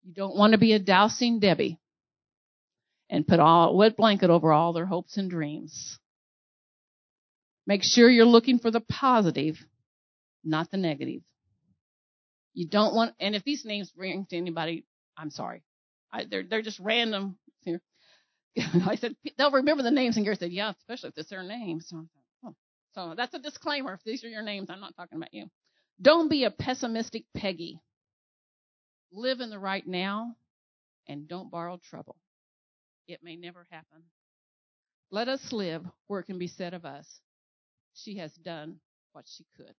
You 0.08 0.14
don't 0.14 0.36
want 0.36 0.52
to 0.52 0.58
be 0.58 0.72
a 0.72 0.78
dousing 0.78 1.38
Debbie 1.38 1.78
and 3.10 3.26
put 3.26 3.40
all, 3.40 3.68
a 3.68 3.74
wet 3.74 3.94
blanket 3.94 4.30
over 4.30 4.54
all 4.54 4.72
their 4.72 4.86
hopes 4.86 5.18
and 5.18 5.28
dreams. 5.28 5.98
Make 7.66 7.82
sure 7.84 8.08
you're 8.08 8.24
looking 8.24 8.58
for 8.58 8.70
the 8.70 8.80
positive, 8.80 9.58
not 10.42 10.70
the 10.70 10.78
negative. 10.78 11.20
You 12.54 12.68
don't 12.68 12.94
want, 12.94 13.16
and 13.20 13.36
if 13.36 13.44
these 13.44 13.66
names 13.66 13.92
ring 13.98 14.26
to 14.30 14.36
anybody, 14.38 14.86
I'm 15.14 15.30
sorry. 15.30 15.62
I, 16.10 16.24
they're, 16.24 16.42
they're 16.42 16.62
just 16.62 16.80
random 16.80 17.36
here. 17.60 17.82
I 18.86 18.94
said, 18.94 19.14
they'll 19.36 19.50
remember 19.50 19.82
the 19.82 19.90
names, 19.90 20.16
and 20.16 20.24
Gary 20.24 20.36
said, 20.36 20.52
yeah, 20.52 20.72
especially 20.78 21.10
if 21.10 21.18
it's 21.18 21.28
their 21.28 21.42
names. 21.42 21.84
So, 21.86 22.06
oh. 22.46 22.54
so 22.94 23.12
that's 23.14 23.34
a 23.34 23.40
disclaimer. 23.40 23.92
If 23.92 24.04
these 24.04 24.24
are 24.24 24.28
your 24.28 24.42
names, 24.42 24.70
I'm 24.70 24.80
not 24.80 24.96
talking 24.96 25.18
about 25.18 25.34
you. 25.34 25.50
Don't 26.00 26.30
be 26.30 26.44
a 26.44 26.50
pessimistic 26.50 27.24
Peggy. 27.36 27.82
Live 29.12 29.40
in 29.40 29.50
the 29.50 29.58
right 29.58 29.86
now 29.86 30.36
and 31.08 31.28
don't 31.28 31.50
borrow 31.50 31.78
trouble. 31.78 32.16
It 33.06 33.20
may 33.22 33.36
never 33.36 33.66
happen. 33.70 34.02
Let 35.10 35.28
us 35.28 35.52
live 35.52 35.84
where 36.08 36.20
it 36.20 36.24
can 36.24 36.38
be 36.38 36.48
said 36.48 36.74
of 36.74 36.84
us, 36.84 37.20
she 37.94 38.16
has 38.18 38.32
done 38.34 38.80
what 39.12 39.26
she 39.26 39.46
could. 39.56 39.74